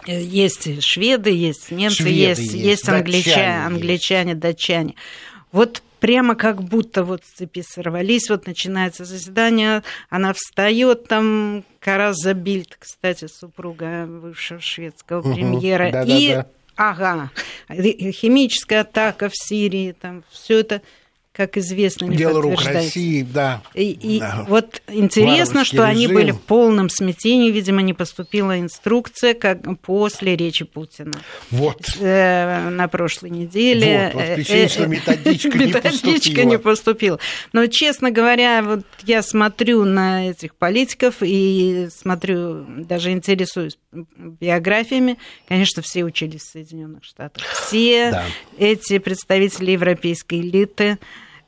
Э, 0.06 0.20
есть 0.20 0.82
шведы, 0.82 1.30
есть 1.30 1.70
немцы, 1.70 2.02
шведы 2.02 2.14
есть, 2.14 2.40
есть, 2.40 2.54
есть 2.54 2.88
англичане, 2.88 3.64
англичане, 3.66 4.34
датчане. 4.34 4.94
Вот 5.50 5.82
прямо 6.02 6.34
как 6.34 6.60
будто 6.64 7.04
вот 7.04 7.24
с 7.24 7.36
цепи 7.36 7.62
сорвались, 7.62 8.28
вот 8.28 8.48
начинается 8.48 9.04
заседание, 9.04 9.84
она 10.10 10.32
встает 10.32 11.06
там, 11.06 11.64
Караза 11.78 12.34
Бильд, 12.34 12.76
кстати, 12.76 13.28
супруга 13.28 14.06
бывшего 14.06 14.60
шведского 14.60 15.20
угу, 15.20 15.32
премьера, 15.32 15.92
да, 15.92 16.02
и 16.02 16.28
да, 16.30 16.34
да. 16.34 16.48
ага, 16.74 17.30
химическая 17.70 18.80
атака 18.80 19.28
в 19.28 19.36
Сирии, 19.36 19.92
там 19.92 20.24
все 20.28 20.58
это 20.58 20.82
как 21.32 21.56
известно, 21.56 22.06
не 22.06 22.16
Дело 22.16 22.42
рук 22.42 22.62
России, 22.62 23.22
да. 23.22 23.62
И, 23.74 23.90
и 23.90 24.20
да. 24.20 24.44
вот 24.48 24.82
интересно, 24.88 25.64
что 25.64 25.76
режим. 25.76 25.88
они 25.88 26.06
были 26.08 26.30
в 26.30 26.40
полном 26.40 26.90
смятении, 26.90 27.50
видимо, 27.50 27.80
не 27.80 27.94
поступила 27.94 28.60
инструкция 28.60 29.32
как 29.32 29.60
после 29.80 30.36
речи 30.36 30.66
Путина. 30.66 31.12
Вот. 31.50 31.96
Э, 32.00 32.68
на 32.68 32.86
прошлой 32.88 33.30
неделе. 33.30 34.10
Вот, 34.12 34.22
вот 34.22 34.32
впечатление, 34.34 34.68
что 34.68 34.86
методичка, 34.86 35.58
методичка 35.58 36.44
не 36.44 36.58
поступила. 36.58 37.18
Но, 37.54 37.66
честно 37.66 38.10
говоря, 38.10 38.62
вот 38.62 38.84
я 39.04 39.22
смотрю 39.22 39.86
на 39.86 40.28
этих 40.30 40.54
политиков 40.54 41.16
и 41.22 41.88
смотрю, 41.90 42.66
даже 42.84 43.10
интересуюсь 43.10 43.78
биографиями. 43.92 45.18
Конечно, 45.48 45.80
все 45.82 46.04
учились 46.04 46.42
в 46.42 46.52
Соединенных 46.52 47.04
Штатах. 47.04 47.42
Все 47.66 48.10
да. 48.10 48.24
эти 48.58 48.98
представители 48.98 49.70
европейской 49.70 50.40
элиты 50.40 50.98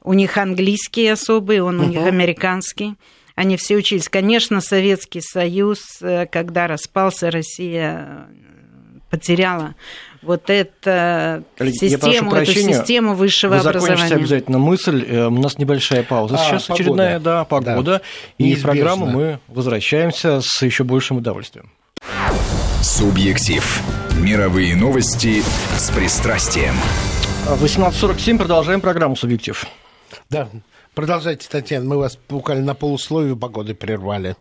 у 0.05 0.13
них 0.13 0.37
английский 0.37 1.09
особый, 1.09 1.61
он 1.61 1.81
у 1.81 1.85
них 1.85 2.07
американский. 2.07 2.95
Они 3.35 3.57
все 3.57 3.77
учились. 3.77 4.09
Конечно, 4.09 4.61
Советский 4.61 5.21
Союз, 5.21 5.81
э, 6.01 6.27
когда 6.27 6.69
распался, 6.69 7.33
Россия 7.33 8.29
э, 8.29 8.99
потеряла 9.11 9.75
вот 10.23 10.51
это 10.51 11.43
систему, 11.59 12.33
эту 12.35 12.53
систему 12.53 13.15
высшего 13.15 13.55
вы 13.55 13.69
образования. 13.69 14.15
обязательно 14.15 14.59
мысль. 14.59 15.05
Э, 15.09 15.27
у 15.27 15.31
нас 15.31 15.59
небольшая 15.59 16.05
пауза. 16.05 16.37
А, 16.37 16.39
Сейчас 16.39 16.65
погода. 16.65 16.83
очередная 16.83 17.19
да, 17.19 17.45
погода. 17.45 17.83
Да. 17.83 18.01
И 18.39 18.45
Неизбежно. 18.45 18.71
в 18.71 18.73
программу 18.73 19.07
мы 19.07 19.39
возвращаемся 19.49 20.41
с 20.41 20.63
еще 20.63 20.85
большим 20.85 21.17
удовольствием. 21.17 21.73
Субъектив. 22.83 23.83
Мировые 24.21 24.77
новости 24.77 25.43
с 25.77 25.91
пристрастием. 25.91 26.75
18.47. 27.47 28.39
Продолжаем 28.39 28.81
программу 28.81 29.17
«Субъектив». 29.17 29.67
Да, 30.31 30.49
продолжайте, 30.95 31.49
Татьяна. 31.49 31.87
Мы 31.87 31.99
вас 31.99 32.19
буквально 32.29 32.65
на 32.65 32.75
полусловие 32.75 33.37
погоды 33.37 33.75
прервали. 33.75 34.37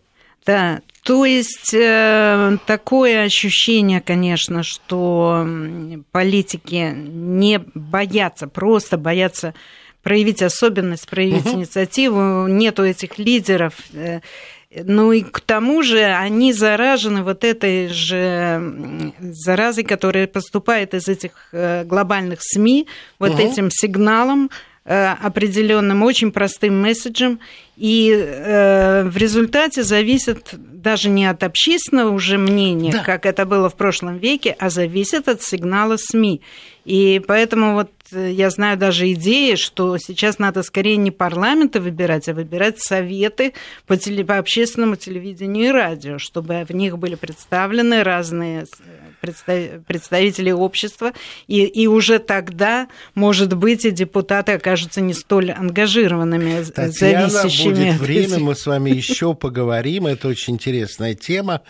Да, 0.45 0.81
то 1.03 1.23
есть 1.25 1.73
э, 1.73 2.57
такое 2.65 3.23
ощущение, 3.23 4.01
конечно, 4.01 4.61
что 4.63 5.47
политики 6.11 6.93
не 6.93 7.59
боятся, 7.73 8.47
просто 8.47 8.97
боятся 8.97 9.53
проявить 10.01 10.41
особенность, 10.41 11.07
проявить 11.07 11.45
угу. 11.45 11.59
инициативу. 11.59 12.47
Нету 12.47 12.83
этих 12.83 13.17
лидеров. 13.17 13.73
Э, 13.93 14.19
ну 14.75 15.11
и 15.11 15.21
к 15.21 15.39
тому 15.39 15.81
же 15.81 16.03
они 16.03 16.51
заражены 16.51 17.23
вот 17.23 17.43
этой 17.43 17.87
же 17.87 19.13
заразой, 19.19 19.83
которая 19.83 20.27
поступает 20.27 20.93
из 20.93 21.07
этих 21.07 21.31
э, 21.51 21.83
глобальных 21.85 22.39
СМИ, 22.41 22.87
вот 23.19 23.31
угу. 23.31 23.41
этим 23.41 23.69
сигналом 23.71 24.49
определенным, 24.85 26.03
очень 26.03 26.31
простым 26.31 26.81
месседжем. 26.81 27.39
И 27.77 28.11
э, 28.11 29.03
в 29.03 29.17
результате 29.17 29.83
зависит 29.83 30.49
даже 30.53 31.09
не 31.09 31.25
от 31.25 31.43
общественного 31.43 32.11
уже 32.11 32.37
мнения, 32.37 32.91
да. 32.91 33.03
как 33.03 33.25
это 33.25 33.45
было 33.45 33.69
в 33.69 33.75
прошлом 33.75 34.17
веке, 34.17 34.55
а 34.59 34.69
зависит 34.69 35.27
от 35.27 35.41
сигнала 35.41 35.97
СМИ. 35.97 36.41
И 36.85 37.21
поэтому 37.25 37.73
вот 37.73 37.89
Э, 38.13 38.31
я 38.31 38.49
знаю 38.49 38.77
даже 38.77 39.11
идеи, 39.13 39.55
что 39.55 39.97
сейчас 39.97 40.39
надо 40.39 40.63
скорее 40.63 40.97
не 40.97 41.11
парламенты 41.11 41.79
выбирать, 41.79 42.29
а 42.29 42.33
выбирать 42.33 42.79
советы 42.79 43.53
по, 43.87 43.97
теле, 43.97 44.23
по 44.23 44.37
общественному 44.37 44.95
телевидению 44.95 45.69
и 45.69 45.71
радио, 45.71 46.17
чтобы 46.17 46.65
в 46.67 46.71
них 46.73 46.97
были 46.97 47.15
представлены 47.15 48.03
разные 48.03 48.65
э, 49.47 49.79
представители 49.85 50.51
общества, 50.51 51.13
и, 51.47 51.63
и 51.63 51.87
уже 51.87 52.19
тогда, 52.19 52.87
может 53.15 53.53
быть, 53.53 53.85
и 53.85 53.91
депутаты 53.91 54.53
окажутся 54.53 55.01
не 55.01 55.13
столь 55.13 55.51
ангажированными, 55.51 56.63
Татьяна, 56.63 57.29
зависящими. 57.29 57.73
будет 57.73 57.99
время, 57.99 58.39
мы 58.39 58.55
с 58.55 58.65
вами 58.65 58.89
еще 58.95 59.33
поговорим, 59.33 60.07
это 60.07 60.27
очень 60.27 60.53
интересная 60.55 61.15
тема. 61.15 61.61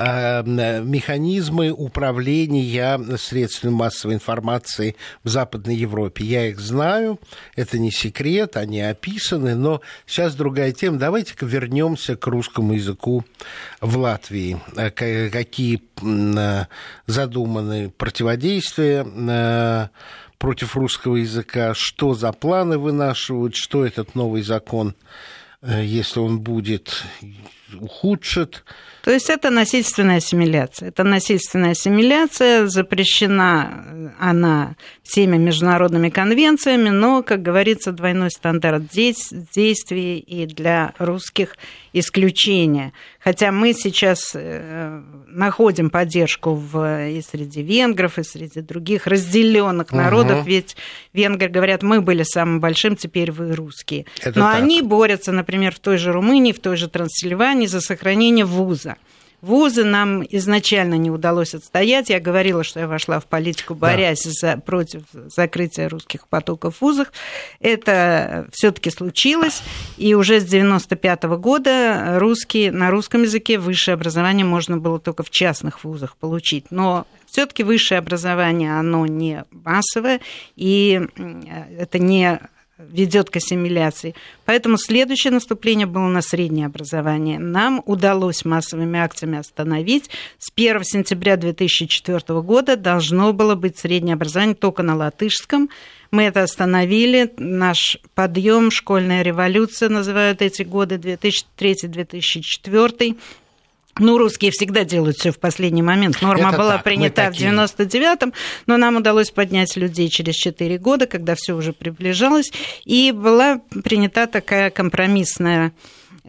Э, 0.00 0.44
механизмы 0.44 1.72
управления 1.72 3.00
средствами 3.16 3.72
массовой 3.72 4.14
информации 4.14 4.94
в 5.24 5.28
Западной 5.28 5.74
Европе. 5.74 6.24
Я 6.24 6.46
их 6.46 6.60
знаю, 6.60 7.18
это 7.56 7.80
не 7.80 7.90
секрет, 7.90 8.56
они 8.56 8.80
описаны, 8.80 9.56
но 9.56 9.80
сейчас 10.06 10.36
другая 10.36 10.70
тема. 10.70 10.98
Давайте-ка 10.98 11.46
вернемся 11.46 12.14
к 12.14 12.24
русскому 12.28 12.74
языку 12.74 13.24
в 13.80 13.98
Латвии. 13.98 14.60
Э, 14.76 14.90
какие 15.30 15.82
э, 16.00 16.66
задуманы 17.08 17.90
противодействия 17.90 19.90
против 20.38 20.76
русского 20.76 21.16
языка, 21.16 21.74
что 21.74 22.14
за 22.14 22.30
планы 22.30 22.78
вынашивают, 22.78 23.56
что 23.56 23.84
этот 23.84 24.14
новый 24.14 24.42
закон, 24.42 24.94
если 25.62 26.20
он 26.20 26.38
будет, 26.38 27.02
ухудшит 27.74 28.64
то 29.08 29.12
есть 29.14 29.30
это 29.30 29.48
насильственная 29.48 30.18
ассимиляция. 30.18 30.90
Это 30.90 31.02
насильственная 31.02 31.70
ассимиляция, 31.70 32.66
запрещена 32.66 34.12
она 34.18 34.76
всеми 35.02 35.38
международными 35.38 36.10
конвенциями, 36.10 36.90
но, 36.90 37.22
как 37.22 37.40
говорится, 37.40 37.92
двойной 37.92 38.30
стандарт 38.30 38.82
действий 38.90 40.18
и 40.18 40.44
для 40.44 40.92
русских 40.98 41.56
исключения. 41.94 42.92
Хотя 43.18 43.50
мы 43.50 43.72
сейчас 43.72 44.32
э, 44.34 45.02
находим 45.26 45.90
поддержку 45.90 46.54
в, 46.54 47.08
и 47.08 47.22
среди 47.22 47.62
венгров, 47.62 48.18
и 48.18 48.22
среди 48.22 48.60
других 48.60 49.06
разделенных 49.06 49.92
народов, 49.92 50.40
угу. 50.40 50.48
ведь 50.48 50.76
венгры 51.12 51.48
говорят, 51.48 51.82
мы 51.82 52.00
были 52.00 52.22
самым 52.22 52.60
большим, 52.60 52.94
теперь 52.96 53.32
вы 53.32 53.54
русские. 53.54 54.06
Это 54.20 54.38
Но 54.38 54.44
так. 54.46 54.62
они 54.62 54.82
борются, 54.82 55.32
например, 55.32 55.74
в 55.74 55.78
той 55.78 55.96
же 55.96 56.12
Румынии, 56.12 56.52
в 56.52 56.60
той 56.60 56.76
же 56.76 56.88
Трансильвании 56.88 57.57
за 57.66 57.80
сохранение 57.80 58.44
вуза. 58.44 58.96
Вузы 59.40 59.84
нам 59.84 60.24
изначально 60.28 60.94
не 60.94 61.12
удалось 61.12 61.54
отстоять. 61.54 62.10
Я 62.10 62.18
говорила, 62.18 62.64
что 62.64 62.80
я 62.80 62.88
вошла 62.88 63.20
в 63.20 63.26
политику, 63.26 63.74
борясь 63.74 64.24
да. 64.24 64.30
за, 64.32 64.56
против 64.56 65.02
закрытия 65.12 65.88
русских 65.88 66.26
потоков 66.26 66.76
в 66.76 66.82
вузах. 66.82 67.12
Это 67.60 68.48
все-таки 68.52 68.90
случилось. 68.90 69.62
И 69.96 70.14
уже 70.14 70.40
с 70.40 70.44
95 70.44 71.22
года 71.38 72.18
русский, 72.18 72.70
на 72.70 72.90
русском 72.90 73.22
языке 73.22 73.58
высшее 73.58 73.94
образование 73.94 74.44
можно 74.44 74.76
было 74.76 74.98
только 74.98 75.22
в 75.22 75.30
частных 75.30 75.84
вузах 75.84 76.16
получить. 76.16 76.66
Но 76.70 77.06
все-таки 77.30 77.62
высшее 77.62 77.98
образование, 77.98 78.76
оно 78.76 79.06
не 79.06 79.44
массовое, 79.52 80.20
и 80.56 81.00
это 81.78 82.00
не 82.00 82.40
ведет 82.78 83.30
к 83.30 83.36
ассимиляции. 83.36 84.14
Поэтому 84.44 84.76
следующее 84.78 85.32
наступление 85.32 85.86
было 85.86 86.06
на 86.06 86.22
среднее 86.22 86.66
образование. 86.66 87.38
Нам 87.38 87.82
удалось 87.86 88.44
массовыми 88.44 88.98
акциями 88.98 89.38
остановить. 89.38 90.10
С 90.38 90.50
1 90.54 90.84
сентября 90.84 91.36
2004 91.36 92.40
года 92.42 92.76
должно 92.76 93.32
было 93.32 93.56
быть 93.56 93.78
среднее 93.78 94.14
образование 94.14 94.54
только 94.54 94.82
на 94.82 94.96
латышском. 94.96 95.70
Мы 96.10 96.24
это 96.24 96.42
остановили. 96.42 97.32
Наш 97.36 97.98
подъем, 98.14 98.70
школьная 98.70 99.22
революция 99.22 99.88
называют 99.88 100.40
эти 100.40 100.62
годы, 100.62 100.96
2003-2004 100.96 103.16
ну, 103.98 104.18
русские 104.18 104.50
всегда 104.50 104.84
делают 104.84 105.16
все 105.18 105.32
в 105.32 105.38
последний 105.38 105.82
момент. 105.82 106.20
Норма 106.22 106.48
Это 106.48 106.58
была 106.58 106.72
так, 106.74 106.84
принята 106.84 107.30
в 107.30 107.34
99-м, 107.34 108.32
но 108.66 108.76
нам 108.76 108.96
удалось 108.96 109.30
поднять 109.30 109.76
людей 109.76 110.08
через 110.08 110.34
4 110.36 110.78
года, 110.78 111.06
когда 111.06 111.34
все 111.36 111.54
уже 111.54 111.72
приближалось. 111.72 112.52
И 112.84 113.12
была 113.12 113.60
принята 113.84 114.26
такая 114.26 114.70
компромиссная 114.70 115.72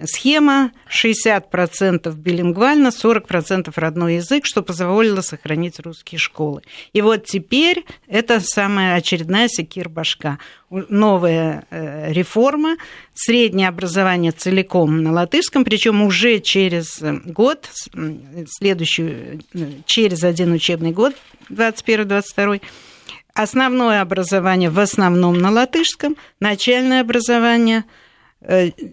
схема 0.05 0.71
60% 0.89 2.13
билингвально, 2.15 2.87
40% 2.87 3.71
родной 3.75 4.15
язык, 4.15 4.45
что 4.45 4.61
позволило 4.61 5.21
сохранить 5.21 5.79
русские 5.79 6.19
школы. 6.19 6.61
И 6.93 7.01
вот 7.01 7.25
теперь 7.25 7.85
это 8.07 8.39
самая 8.39 8.95
очередная 8.95 9.47
секир-башка. 9.47 10.39
Новая 10.69 11.65
э, 11.71 12.13
реформа, 12.13 12.77
среднее 13.13 13.67
образование 13.67 14.31
целиком 14.31 15.01
на 15.01 15.11
латышском, 15.11 15.63
причем 15.65 16.01
уже 16.03 16.39
через 16.39 17.01
год, 17.25 17.69
следующий, 18.47 19.41
через 19.85 20.23
один 20.23 20.53
учебный 20.53 20.91
год, 20.91 21.15
21-22, 21.49 22.61
основное 23.33 24.01
образование 24.01 24.69
в 24.69 24.79
основном 24.79 25.39
на 25.39 25.49
латышском, 25.49 26.15
начальное 26.39 27.01
образование– 27.01 27.85
Э, 27.93 28.07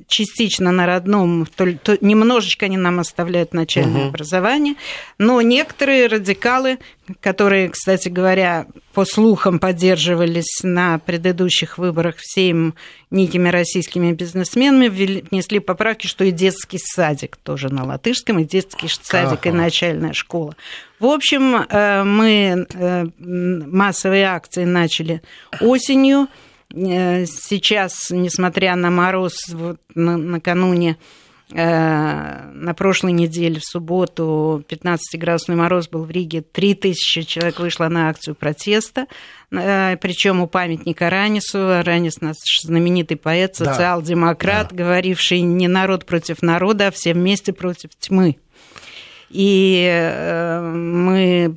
частично 0.09 0.73
на 0.73 0.87
родном, 0.87 1.47
то, 1.47 1.73
то 1.79 1.97
немножечко 2.01 2.67
они 2.67 2.77
нам 2.77 2.99
оставляют 2.99 3.55
начальное 3.55 4.03
угу. 4.03 4.09
образование, 4.09 4.75
но 5.19 5.41
некоторые 5.41 6.09
радикалы, 6.09 6.79
которые, 7.21 7.69
кстати 7.69 8.09
говоря, 8.09 8.67
по 8.93 9.05
слухам 9.05 9.61
поддерживались 9.61 10.65
на 10.65 10.99
предыдущих 10.99 11.79
выборах 11.79 12.17
всеми 12.19 12.73
некими 13.13 13.49
российскими 13.49 14.13
бизнесменами, 14.13 14.89
внесли 14.89 15.61
поправки, 15.61 16.09
что 16.09 16.25
и 16.25 16.33
детский 16.33 16.81
садик 16.83 17.37
тоже 17.37 17.73
на 17.73 17.85
латышском, 17.85 18.41
и 18.41 18.45
детский 18.45 18.89
садик, 18.89 19.39
ага. 19.43 19.49
и 19.51 19.53
начальная 19.53 20.13
школа. 20.13 20.57
В 20.99 21.07
общем, 21.07 21.55
э, 21.55 22.03
мы 22.03 22.67
э, 22.75 23.07
массовые 23.19 24.25
акции 24.25 24.65
начали 24.65 25.23
осенью. 25.61 26.27
Э, 26.77 27.25
сейчас, 27.27 28.11
несмотря 28.11 28.77
на 28.77 28.91
мороз, 28.91 29.35
вот 29.49 29.81
на, 29.95 30.19
накануне 30.19 30.99
э, 31.51 32.51
на 32.53 32.75
прошлой 32.75 33.13
неделе, 33.13 33.61
в 33.61 33.65
субботу, 33.65 34.63
15-градусный 34.69 35.57
мороз 35.57 35.89
был 35.89 36.05
в 36.05 36.11
Риге, 36.11 36.43
3000 36.43 37.23
человек 37.23 37.59
вышло 37.61 37.89
на 37.89 38.11
акцию 38.11 38.35
протеста, 38.35 39.07
э, 39.51 39.97
причем 39.97 40.43
у 40.43 40.47
памятника 40.47 41.09
Ранису. 41.09 41.83
Ранис 41.83 42.21
наш 42.21 42.37
знаменитый 42.63 43.17
поэт, 43.17 43.57
социал-демократ, 43.57 44.69
да. 44.71 44.77
говоривший 44.77 45.41
не 45.41 45.69
народ 45.69 46.05
против 46.05 46.43
народа, 46.43 46.89
а 46.89 46.91
все 46.91 47.15
вместе 47.15 47.55
против 47.55 47.91
тьмы. 47.99 48.37
И 49.31 49.91
мы 50.63 51.55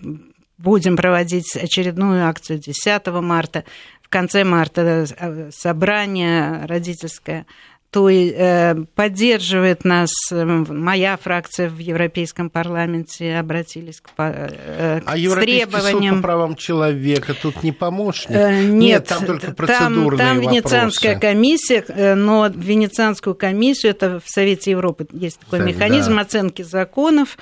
будем 0.60 0.98
проводить 0.98 1.56
очередную 1.56 2.28
акцию 2.28 2.60
10 2.60 3.08
марта 3.22 3.64
в 4.10 4.12
конце 4.12 4.44
марта 4.44 5.06
э, 5.20 5.52
собрание 5.52 6.66
родительское 6.66 7.46
то 7.92 8.08
э, 8.10 8.76
поддерживает 8.96 9.84
нас 9.84 10.12
э, 10.32 10.46
моя 10.46 11.18
фракция 11.18 11.70
в 11.70 11.78
Европейском 11.78 12.50
парламенте, 12.52 13.38
обратились 13.38 14.02
к, 14.02 14.10
э, 14.18 15.02
к 15.02 15.04
а 15.08 15.14
требованиям. 15.14 16.16
суд 16.16 16.22
по 16.22 16.28
правам 16.28 16.56
человека 16.56 17.36
тут 17.40 17.64
не 17.64 17.72
помощник? 17.72 18.30
Нет, 18.30 18.64
Нет 18.66 19.06
там 19.06 19.26
только 19.26 19.52
процедурные 19.54 20.18
там, 20.20 20.40
там 20.40 20.40
Венецианская 20.40 21.16
вопросы. 21.16 21.34
комиссия, 21.34 22.16
но 22.16 22.48
Венецианскую 22.48 23.36
комиссию, 23.36 23.92
это 23.92 24.20
в 24.20 24.30
Совете 24.30 24.72
Европы 24.72 25.08
есть 25.12 25.40
такой 25.40 25.60
да, 25.60 25.66
механизм 25.66 26.16
да. 26.16 26.22
оценки 26.22 26.62
законов, 26.62 27.38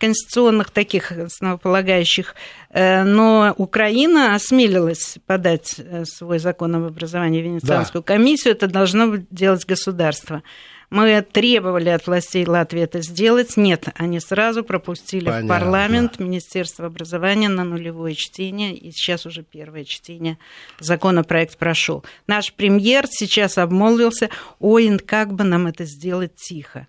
конституционных 0.00 0.70
таких 0.70 1.12
основополагающих, 1.12 2.34
э, 2.70 3.04
но 3.04 3.54
Украина 3.58 4.34
осмелилась 4.34 5.18
подать 5.26 5.74
э, 5.78 6.04
свой 6.06 6.38
закон 6.38 6.74
об 6.74 6.84
образовании 6.84 7.42
в 7.42 7.44
Венецианскую 7.44 8.02
да. 8.02 8.14
комиссию, 8.14 8.54
это 8.54 8.66
должно 8.66 9.16
делать 9.30 9.66
государство. 9.66 10.42
Мы 10.88 11.22
требовали 11.22 11.88
от 11.88 12.08
властей 12.08 12.44
Латвии 12.44 12.82
это 12.82 13.00
сделать. 13.00 13.56
Нет, 13.56 13.88
они 13.94 14.18
сразу 14.18 14.64
пропустили 14.64 15.26
Понятно. 15.26 15.46
в 15.46 15.48
парламент 15.48 16.18
Министерство 16.18 16.86
образования 16.86 17.48
на 17.48 17.62
нулевое 17.62 18.16
чтение, 18.16 18.74
и 18.74 18.90
сейчас 18.90 19.24
уже 19.24 19.44
первое 19.44 19.84
чтение 19.84 20.36
законопроект 20.80 21.58
прошел. 21.58 22.04
Наш 22.26 22.52
премьер 22.52 23.06
сейчас 23.08 23.56
обмолвился, 23.56 24.30
ой, 24.58 24.98
как 24.98 25.32
бы 25.32 25.44
нам 25.44 25.68
это 25.68 25.84
сделать 25.84 26.34
тихо. 26.34 26.88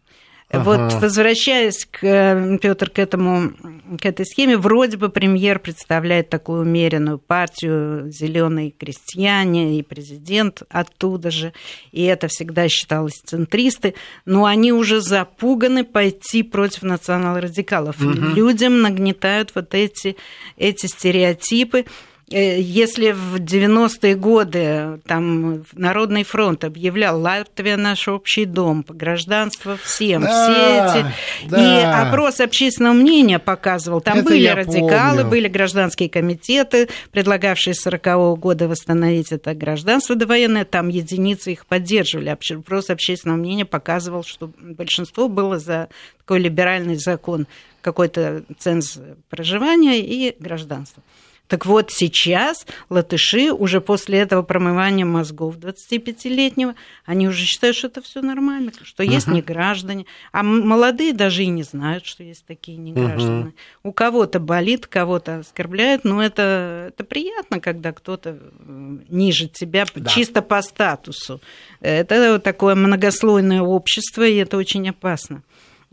Ага. 0.52 0.64
Вот 0.64 0.94
возвращаясь 1.02 1.86
к, 1.90 2.04
э, 2.04 2.58
Петр, 2.62 2.90
к 2.90 3.00
этому, 3.00 3.54
к 4.00 4.06
этой 4.06 4.26
схеме, 4.26 4.58
вроде 4.58 4.98
бы 4.98 5.10
премьер 5.10 5.60
представляет 5.60 6.30
такую 6.30 6.62
умеренную 6.62 7.20
партию, 7.20 8.12
зеленые 8.12 8.72
крестьяне 8.72 9.80
и 9.80 9.84
президент 9.84 10.64
оттуда 10.70 11.32
же, 11.32 11.54
и 11.92 12.04
это 12.04 12.28
всегда 12.28 12.68
считалось 12.68 13.22
центристы, 13.26 13.96
но 14.26 14.44
они 14.44 14.74
уже 14.74 15.00
запуганы 15.00 15.86
пойти 15.86 16.44
против 16.44 16.84
национал-радикалов. 16.84 18.02
Угу. 18.02 18.36
Людям 18.36 18.82
нагнетают 18.82 19.54
вот 19.56 19.74
эти, 19.74 20.18
эти 20.58 20.88
стереотипы. 20.88 21.86
Э, 22.32 22.60
если 22.60 23.12
в 23.12 23.36
90-е 23.36 24.16
годы 24.16 25.00
там 25.06 25.64
Народный 25.74 26.24
фронт 26.24 26.64
объявлял 26.64 27.20
Латвия 27.20 27.78
наш 27.78 28.08
общий 28.08 28.46
дом, 28.46 28.84
по 28.84 28.94
гражданству 28.94 29.78
всем, 29.84 30.22
да, 30.22 30.92
все 30.92 31.00
эти, 31.00 31.50
да. 31.50 32.04
и 32.04 32.08
опрос 32.08 32.40
общественного 32.40 32.94
мнения 32.94 33.40
показывал, 33.40 34.02
там 34.02 34.20
это 34.20 34.30
были 34.30 34.48
радикалы, 34.48 35.18
помню. 35.18 35.30
были 35.30 35.48
гражданские 35.48 36.10
комитеты, 36.10 36.90
предлагавшие 37.12 37.74
с 37.74 37.86
40-го 37.86 38.36
года 38.38 38.68
восстановить 38.68 39.32
это 39.32 39.54
гражданство 39.54 40.16
довоенное, 40.16 40.66
там 40.66 40.88
единицы 40.88 41.52
их 41.52 41.66
поддерживали. 41.66 42.30
Опрос 42.30 42.90
общественного 42.90 43.38
мнения 43.38 43.66
показывал, 43.66 44.24
что 44.24 44.52
большинство 44.58 45.28
было 45.28 45.60
за 45.60 45.90
такой 46.20 46.40
либеральный 46.40 46.96
закон, 46.96 47.48
какой-то 47.82 48.44
ценз 48.58 49.00
проживания 49.30 50.00
и 50.00 50.36
гражданства. 50.40 51.04
Так 51.52 51.66
вот, 51.66 51.92
сейчас 51.92 52.66
латыши 52.90 53.52
уже 53.52 53.82
после 53.82 54.20
этого 54.20 54.42
промывания 54.42 55.06
мозгов 55.06 55.58
25-летнего, 55.58 56.76
они 57.04 57.28
уже 57.28 57.44
считают, 57.44 57.76
что 57.76 57.88
это 57.88 58.02
все 58.02 58.22
нормально, 58.22 58.72
что 58.84 59.04
есть 59.04 59.28
uh-huh. 59.28 59.34
неграждане. 59.34 60.06
А 60.32 60.44
молодые 60.44 61.12
даже 61.12 61.44
и 61.44 61.48
не 61.48 61.64
знают, 61.64 62.06
что 62.06 62.24
есть 62.24 62.46
такие 62.46 62.78
неграждане. 62.78 63.48
Uh-huh. 63.48 63.54
У 63.84 63.92
кого-то 63.92 64.40
болит, 64.40 64.88
кого-то 64.88 65.40
оскорбляют, 65.40 66.06
но 66.06 66.24
это, 66.24 66.86
это 66.94 67.04
приятно, 67.04 67.60
когда 67.60 67.92
кто-то 67.92 68.40
ниже 69.10 69.50
тебя 69.50 69.84
да. 69.94 70.10
чисто 70.10 70.42
по 70.42 70.62
статусу. 70.62 71.42
Это 71.82 72.40
такое 72.40 72.76
многослойное 72.76 73.62
общество, 73.62 74.26
и 74.26 74.38
это 74.38 74.56
очень 74.56 74.88
опасно. 74.88 75.44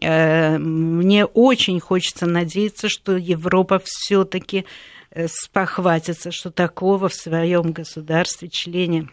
Э, 0.00 0.56
мне 0.56 1.24
очень 1.24 1.80
хочется 1.80 2.26
надеяться, 2.26 2.88
что 2.88 3.16
Европа 3.16 3.82
все-таки 3.84 4.64
Э, 5.10 5.26
спохватиться, 5.28 6.30
что 6.30 6.50
такого 6.50 7.08
в 7.08 7.14
своем 7.14 7.72
государстве, 7.72 8.48
члене 8.48 9.08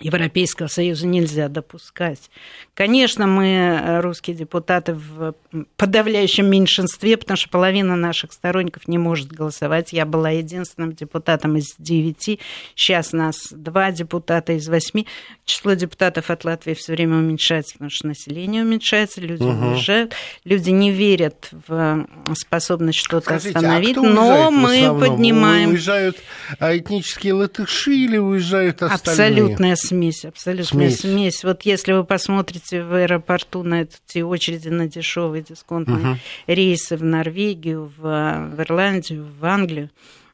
Европейского 0.00 0.66
Союза 0.66 1.06
нельзя 1.06 1.48
допускать. 1.48 2.30
Конечно, 2.74 3.26
мы, 3.26 3.46
э, 3.46 4.00
русские 4.00 4.34
депутаты, 4.34 4.94
в 4.94 5.34
подавляющем 5.76 6.46
меньшинстве, 6.46 7.16
потому 7.16 7.36
что 7.36 7.50
половина 7.50 7.96
наших 7.96 8.32
сторонников 8.32 8.88
не 8.88 8.98
может 8.98 9.30
голосовать. 9.30 9.92
Я 9.92 10.06
была 10.06 10.30
единственным 10.30 10.94
депутатом 10.94 11.56
из 11.56 11.74
девяти. 11.78 12.40
Сейчас 12.74 13.12
нас 13.12 13.48
два 13.50 13.90
депутата 13.90 14.54
из 14.54 14.68
восьми. 14.68 15.06
Число 15.44 15.74
депутатов 15.74 16.30
от 16.30 16.44
Латвии 16.44 16.74
все 16.74 16.92
время 16.92 17.16
уменьшается, 17.16 17.74
потому 17.74 17.90
что 17.90 18.06
население 18.06 18.62
уменьшается, 18.62 19.20
люди 19.20 19.42
угу. 19.42 19.66
уезжают, 19.72 20.14
люди 20.44 20.70
не 20.70 20.90
верят 20.90 21.50
в 21.66 22.06
способность 22.34 22.98
что-то 22.98 23.34
а 23.34 23.36
остановить. 23.36 23.98
А 23.98 24.00
но 24.00 24.50
мы 24.50 24.98
поднимаем. 24.98 25.70
Уезжают 25.70 26.16
этнические 26.58 27.34
латыши 27.34 27.94
или 27.94 28.16
уезжают 28.16 28.82
остальные? 28.82 29.42
Абсолютная 29.42 29.76
смесь, 29.90 30.24
абсолютная 30.24 30.90
смесь. 30.90 31.00
смесь. 31.00 31.44
Вот 31.44 31.62
если 31.62 31.92
вы 31.92 32.04
посмотрите 32.04 32.82
в 32.82 32.94
аэропорту 32.94 33.62
на 33.62 33.82
эти 33.82 34.20
очереди 34.20 34.68
на 34.68 34.88
дешевые 34.88 35.42
дисконтные 35.42 35.98
угу. 35.98 36.18
рейсы 36.46 36.96
в 36.96 37.04
Норвегию, 37.04 37.92
в, 37.96 38.02
в 38.02 38.60
Ирландию, 38.60 39.26
в 39.38 39.44
Англию, 39.44 39.90
Э, 39.90 40.29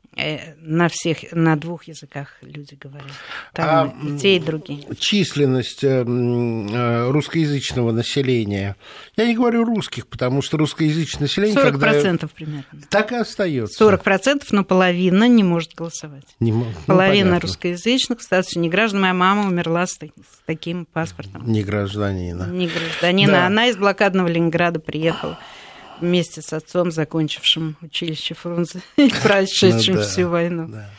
на 0.61 0.89
всех, 0.89 1.33
на 1.33 1.57
двух 1.57 1.85
языках 1.85 2.39
люди 2.41 2.75
говорят. 2.81 3.11
Там 3.53 3.95
а 4.03 4.07
и 4.07 4.19
те, 4.19 4.37
и 4.37 4.41
другие. 4.41 4.87
Численность 4.99 5.85
э, 5.85 6.05
э, 6.07 7.11
русскоязычного 7.11 7.93
населения. 7.93 8.77
Я 9.17 9.27
не 9.27 9.35
говорю 9.35 9.65
русских, 9.65 10.07
потому 10.07 10.41
что 10.41 10.57
русскоязычное 10.57 11.23
население... 11.23 11.57
40% 11.57 11.63
когда... 11.63 12.29
примерно. 12.29 12.65
Так 12.89 13.13
и 13.13 13.17
остается. 13.17 13.85
40%, 13.85 14.45
но 14.53 14.65
половина 14.65 15.29
не 15.29 15.45
может 15.45 15.75
голосовать. 15.75 16.25
Не, 16.41 16.53
ну, 16.53 16.67
половина 16.87 17.31
понятно. 17.31 17.41
русскоязычных 17.41 18.21
в 18.21 18.23
статусе 18.23 18.59
неграждан. 18.59 19.03
Моя 19.03 19.15
мама 19.15 19.47
умерла 19.47 19.87
с, 19.87 19.93
с 19.93 20.01
таким 20.47 20.87
паспортом. 20.87 21.47
Не 21.47 21.63
гражданина. 21.63 22.45
Не 22.45 22.69
гражданина. 22.69 23.33
Да. 23.33 23.47
Она 23.47 23.67
из 23.67 23.77
блокадного 23.77 24.29
Ленинграда 24.29 24.81
приехала 24.81 25.39
вместе 26.01 26.43
с 26.43 26.53
отцом, 26.53 26.91
закончившим 26.91 27.77
училище 27.83 28.35
Фрунзе 28.35 28.81
и 28.97 29.11
прошедшим 29.23 29.97
ну, 29.97 30.01
да, 30.01 30.07
всю 30.07 30.29
войну. 30.29 30.69
Да. 30.69 30.91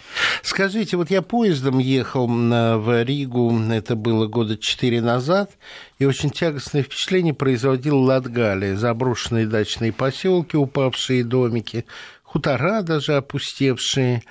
Скажите, 0.41 0.97
вот 0.97 1.11
я 1.11 1.21
поездом 1.21 1.79
ехал 1.79 2.27
в 2.27 3.03
Ригу, 3.03 3.59
это 3.71 3.95
было 3.95 4.27
года 4.27 4.57
четыре 4.57 5.01
назад, 5.01 5.51
и 5.99 6.05
очень 6.05 6.31
тягостное 6.31 6.83
впечатление 6.83 7.33
производил 7.33 7.99
Латгалия, 7.99 8.75
заброшенные 8.75 9.45
дачные 9.45 9.93
поселки, 9.93 10.57
упавшие 10.57 11.23
домики, 11.23 11.85
хутора 12.23 12.81
даже 12.81 13.15
опустевшие. 13.15 14.23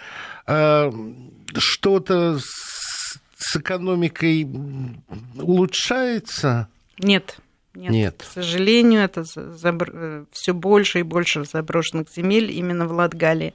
А 0.46 0.92
что-то 1.56 2.38
с 2.38 3.56
экономикой 3.56 4.48
улучшается? 5.36 6.68
Нет. 6.98 7.38
Нет, 7.76 7.90
Нет. 7.90 8.24
К 8.26 8.32
сожалению, 8.32 9.02
это 9.02 9.24
забр... 9.24 9.90
Э, 9.92 10.24
все 10.32 10.54
больше 10.54 11.00
и 11.00 11.02
больше 11.02 11.44
заброшенных 11.44 12.08
земель 12.10 12.50
именно 12.50 12.86
в 12.86 12.92
Латгалии. 12.92 13.54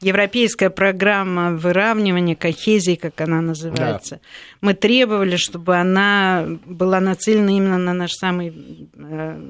Европейская 0.00 0.70
программа 0.70 1.50
выравнивания, 1.50 2.34
кохезии, 2.34 2.94
как 2.94 3.20
она 3.20 3.40
называется. 3.40 4.16
Да. 4.16 4.20
Мы 4.60 4.74
требовали, 4.74 5.36
чтобы 5.36 5.76
она 5.76 6.46
была 6.64 7.00
нацелена 7.00 7.50
именно 7.50 7.78
на 7.78 7.92
наш 7.92 8.12
самый 8.12 8.88
э, 8.94 9.40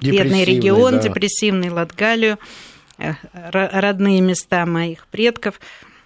бедный 0.00 0.44
регион, 0.44 0.94
да. 0.94 1.02
депрессивный 1.02 1.70
Латгалию, 1.70 2.38
э, 2.98 3.12
родные 3.32 4.20
места 4.20 4.66
моих 4.66 5.06
предков. 5.06 5.58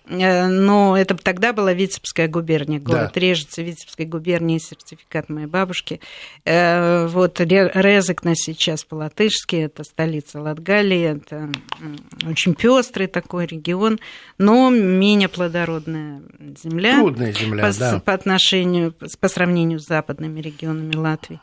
Э, 0.09 0.47
но 0.47 0.97
это 0.97 1.17
тогда 1.17 1.53
была 1.53 1.73
Витебская 1.73 2.29
губерния, 2.29 2.79
город 2.79 3.13
да. 3.15 3.21
Режица, 3.21 3.63
Витебской 3.63 4.07
губернии, 4.07 4.59
сертификат 4.59 5.29
моей 5.29 5.47
бабушки. 5.47 6.01
Э, 6.45 7.07
вот 7.07 7.41
Резекна 7.41 8.35
сейчас 8.35 8.85
по-латышски, 8.85 9.57
это 9.57 9.83
столица 9.85 10.41
Латгалии, 10.41 11.17
это 11.17 11.51
очень 12.27 12.55
пестрый 12.55 13.09
такой 13.09 13.47
регион, 13.47 13.99
но 14.39 14.71
менее 14.71 15.29
плодородная 15.29 16.23
земля. 16.63 16.99
Трудная 16.99 17.33
земля, 17.33 17.67
по, 17.67 17.79
да. 17.79 18.01
По 18.01 18.13
отношению, 18.13 18.93
по 18.93 19.29
сравнению 19.29 19.81
с 19.81 19.87
западными 19.87 20.41
регионами 20.41 20.95
Латвии. 20.95 21.41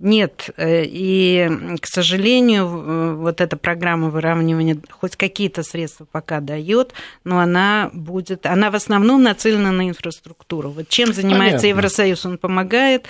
Нет, 0.00 0.50
э, 0.56 0.84
и, 0.84 1.48
к 1.80 1.86
сожалению, 1.86 3.16
вот 3.16 3.40
эта 3.40 3.56
программа 3.56 4.10
выравнивания 4.10 4.76
хоть 4.90 5.16
какие-то 5.16 5.62
средства 5.62 6.04
пока 6.10 6.40
дает, 6.40 6.92
но 7.22 7.38
она 7.38 7.90
будет, 7.92 8.44
она 8.44 8.70
в 8.70 8.74
основном 8.74 9.22
нацелена 9.22 9.70
на 9.70 9.88
инфраструктуру. 9.88 10.70
Вот 10.70 10.88
чем 10.88 11.12
занимается 11.12 11.62
Понятно. 11.62 11.66
Евросоюз, 11.66 12.26
он 12.26 12.38
помогает 12.38 13.06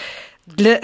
для 0.47 0.79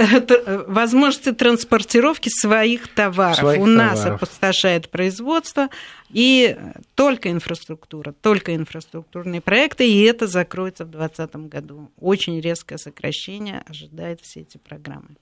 возможности 0.66 1.32
транспортировки 1.32 2.30
своих 2.30 2.88
товаров. 2.88 3.38
Своих 3.38 3.60
У 3.60 3.66
нас 3.66 4.00
товаров. 4.00 4.22
опустошает 4.22 4.88
производство, 4.88 5.68
и 6.08 6.56
только 6.94 7.30
инфраструктура, 7.30 8.14
только 8.22 8.56
инфраструктурные 8.56 9.42
проекты, 9.42 9.88
и 9.88 10.02
это 10.04 10.26
закроется 10.26 10.86
в 10.86 10.90
2020 10.90 11.36
году. 11.50 11.90
Очень 12.00 12.40
резкое 12.40 12.78
сокращение 12.78 13.62
ожидает 13.68 14.20
все 14.22 14.40
эти 14.40 14.56
программы. 14.56 15.16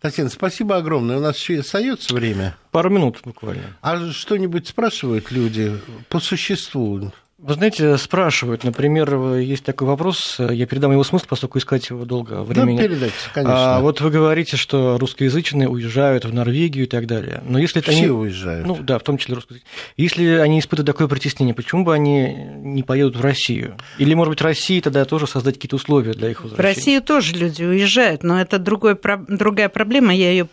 Татьяна, 0.00 0.30
спасибо 0.30 0.76
огромное. 0.76 1.18
У 1.18 1.20
нас 1.20 1.36
еще 1.36 1.60
остается 1.60 2.14
время. 2.14 2.56
Пару 2.70 2.90
минут 2.90 3.18
буквально. 3.24 3.76
А 3.82 4.10
что-нибудь 4.12 4.68
спрашивают 4.68 5.30
люди 5.30 5.78
по 6.08 6.20
существу? 6.20 7.12
Вы 7.42 7.54
знаете, 7.54 7.96
спрашивают, 7.96 8.64
например, 8.64 9.36
есть 9.36 9.64
такой 9.64 9.88
вопрос, 9.88 10.36
я 10.38 10.66
передам 10.66 10.92
его 10.92 11.02
смысл, 11.04 11.24
поскольку 11.26 11.58
искать 11.58 11.88
его 11.88 12.04
долго 12.04 12.42
времени. 12.42 12.76
Да, 12.76 12.82
передайте, 12.82 13.14
конечно. 13.32 13.76
А, 13.76 13.80
вот 13.80 14.02
вы 14.02 14.10
говорите, 14.10 14.58
что 14.58 14.98
русскоязычные 14.98 15.66
уезжают 15.66 16.26
в 16.26 16.34
Норвегию 16.34 16.84
и 16.84 16.88
так 16.88 17.06
далее. 17.06 17.42
Но 17.46 17.58
если 17.58 17.80
Все 17.80 17.92
они... 17.92 18.08
уезжают. 18.08 18.66
Ну 18.66 18.76
да, 18.82 18.98
в 18.98 19.02
том 19.04 19.16
числе 19.16 19.36
русскоязычные. 19.36 19.70
Если 19.96 20.26
они 20.26 20.60
испытывают 20.60 20.86
такое 20.86 21.08
притеснение, 21.08 21.54
почему 21.54 21.82
бы 21.82 21.94
они 21.94 22.34
не 22.58 22.82
поедут 22.82 23.16
в 23.16 23.22
Россию? 23.22 23.78
Или, 23.96 24.12
может 24.12 24.32
быть, 24.32 24.42
России 24.42 24.80
тогда 24.80 25.06
тоже 25.06 25.26
создать 25.26 25.54
какие-то 25.54 25.76
условия 25.76 26.12
для 26.12 26.28
их 26.28 26.42
возвращения? 26.42 26.74
В 26.74 26.76
Россию 26.76 27.02
тоже 27.02 27.34
люди 27.36 27.62
уезжают, 27.62 28.22
но 28.22 28.38
это 28.38 28.58
другой, 28.58 28.98
другая 29.28 29.70
проблема, 29.70 30.14
я 30.14 30.30
ее 30.30 30.46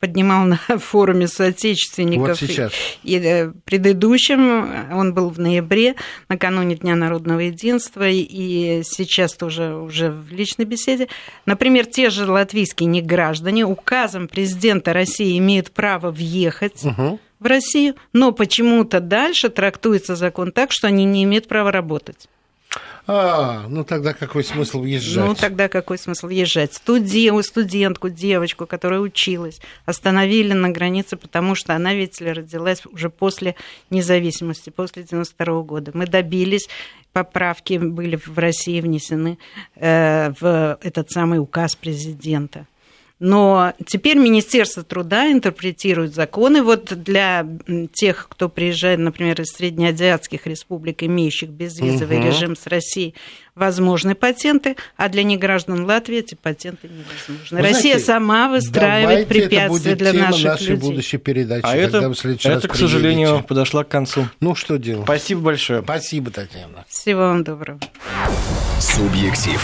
поднимал 0.00 0.44
на 0.44 0.56
форуме 0.78 1.28
соотечественников. 1.28 2.28
Вот 2.28 2.38
сейчас. 2.38 2.72
И, 3.02 3.16
и 3.16 3.18
э, 3.18 3.52
предыдущем, 3.64 4.92
он 4.92 5.14
был 5.14 5.30
в 5.30 5.38
ноябре, 5.38 5.94
накануне 6.28 6.76
Дня 6.76 6.94
народного 6.94 7.40
единства, 7.40 8.08
и 8.08 8.82
сейчас 8.84 9.34
тоже 9.34 9.74
уже 9.74 10.10
в 10.10 10.32
личной 10.32 10.64
беседе. 10.64 11.08
Например, 11.46 11.86
те 11.86 12.10
же 12.10 12.30
латвийские 12.30 12.88
неграждане 12.88 13.64
указом 13.64 14.28
президента 14.28 14.92
России 14.92 15.38
имеют 15.38 15.70
право 15.72 16.10
въехать 16.10 16.84
угу. 16.84 17.18
в 17.40 17.46
Россию, 17.46 17.94
но 18.12 18.32
почему-то 18.32 19.00
дальше 19.00 19.48
трактуется 19.48 20.16
закон 20.16 20.52
так, 20.52 20.70
что 20.72 20.86
они 20.86 21.04
не 21.04 21.24
имеют 21.24 21.48
права 21.48 21.72
работать. 21.72 22.28
А, 23.10 23.64
ну 23.68 23.84
тогда 23.84 24.12
какой 24.12 24.44
смысл 24.44 24.80
въезжать? 24.80 25.24
Ну 25.24 25.34
тогда 25.34 25.68
какой 25.68 25.96
смысл 25.96 26.26
въезжать? 26.26 26.74
Студию, 26.74 27.42
студентку, 27.42 28.10
девочку, 28.10 28.66
которая 28.66 29.00
училась, 29.00 29.60
остановили 29.86 30.52
на 30.52 30.68
границе, 30.68 31.16
потому 31.16 31.54
что 31.54 31.74
она, 31.74 31.94
видите 31.94 32.26
ли, 32.26 32.32
родилась 32.32 32.84
уже 32.84 33.08
после 33.08 33.54
независимости, 33.88 34.68
после 34.68 35.04
92 35.04 35.62
года. 35.62 35.90
Мы 35.94 36.06
добились, 36.06 36.68
поправки 37.14 37.78
были 37.78 38.16
в 38.16 38.38
России 38.38 38.80
внесены 38.82 39.38
э, 39.76 40.30
в 40.38 40.78
этот 40.82 41.10
самый 41.10 41.38
указ 41.38 41.76
президента. 41.76 42.66
Но 43.20 43.74
теперь 43.84 44.16
Министерство 44.16 44.84
труда 44.84 45.30
интерпретирует 45.30 46.14
законы. 46.14 46.62
Вот 46.62 46.92
для 47.02 47.46
тех, 47.92 48.28
кто 48.28 48.48
приезжает, 48.48 49.00
например, 49.00 49.40
из 49.40 49.48
среднеазиатских 49.48 50.46
республик, 50.46 51.02
имеющих 51.02 51.48
безвизовый 51.48 52.18
угу. 52.18 52.26
режим 52.28 52.56
с 52.56 52.66
Россией, 52.68 53.14
возможны 53.56 54.14
патенты, 54.14 54.76
а 54.96 55.08
для 55.08 55.24
неграждан 55.24 55.84
Латвии 55.84 56.18
эти 56.18 56.36
патенты 56.36 56.88
невозможны. 56.88 57.60
Вы 57.60 57.62
Россия 57.62 57.98
знаете, 57.98 58.04
сама 58.04 58.48
выстраивает 58.48 59.26
препятствия 59.26 59.96
для 59.96 60.12
наших 60.12 60.44
нашей 60.44 60.68
людей. 60.68 60.88
будущей 60.88 61.18
передачи. 61.18 61.66
А 61.66 61.76
это, 61.76 62.14
это 62.44 62.68
к 62.68 62.76
сожалению, 62.76 63.42
подошла 63.42 63.82
к 63.82 63.88
концу. 63.88 64.28
Ну, 64.40 64.54
что 64.54 64.76
делать? 64.78 65.04
Спасибо 65.04 65.40
большое. 65.40 65.82
Спасибо, 65.82 66.30
Татьяна. 66.30 66.84
Всего 66.88 67.20
вам 67.22 67.42
доброго. 67.42 67.80
Субъектив. 68.80 69.60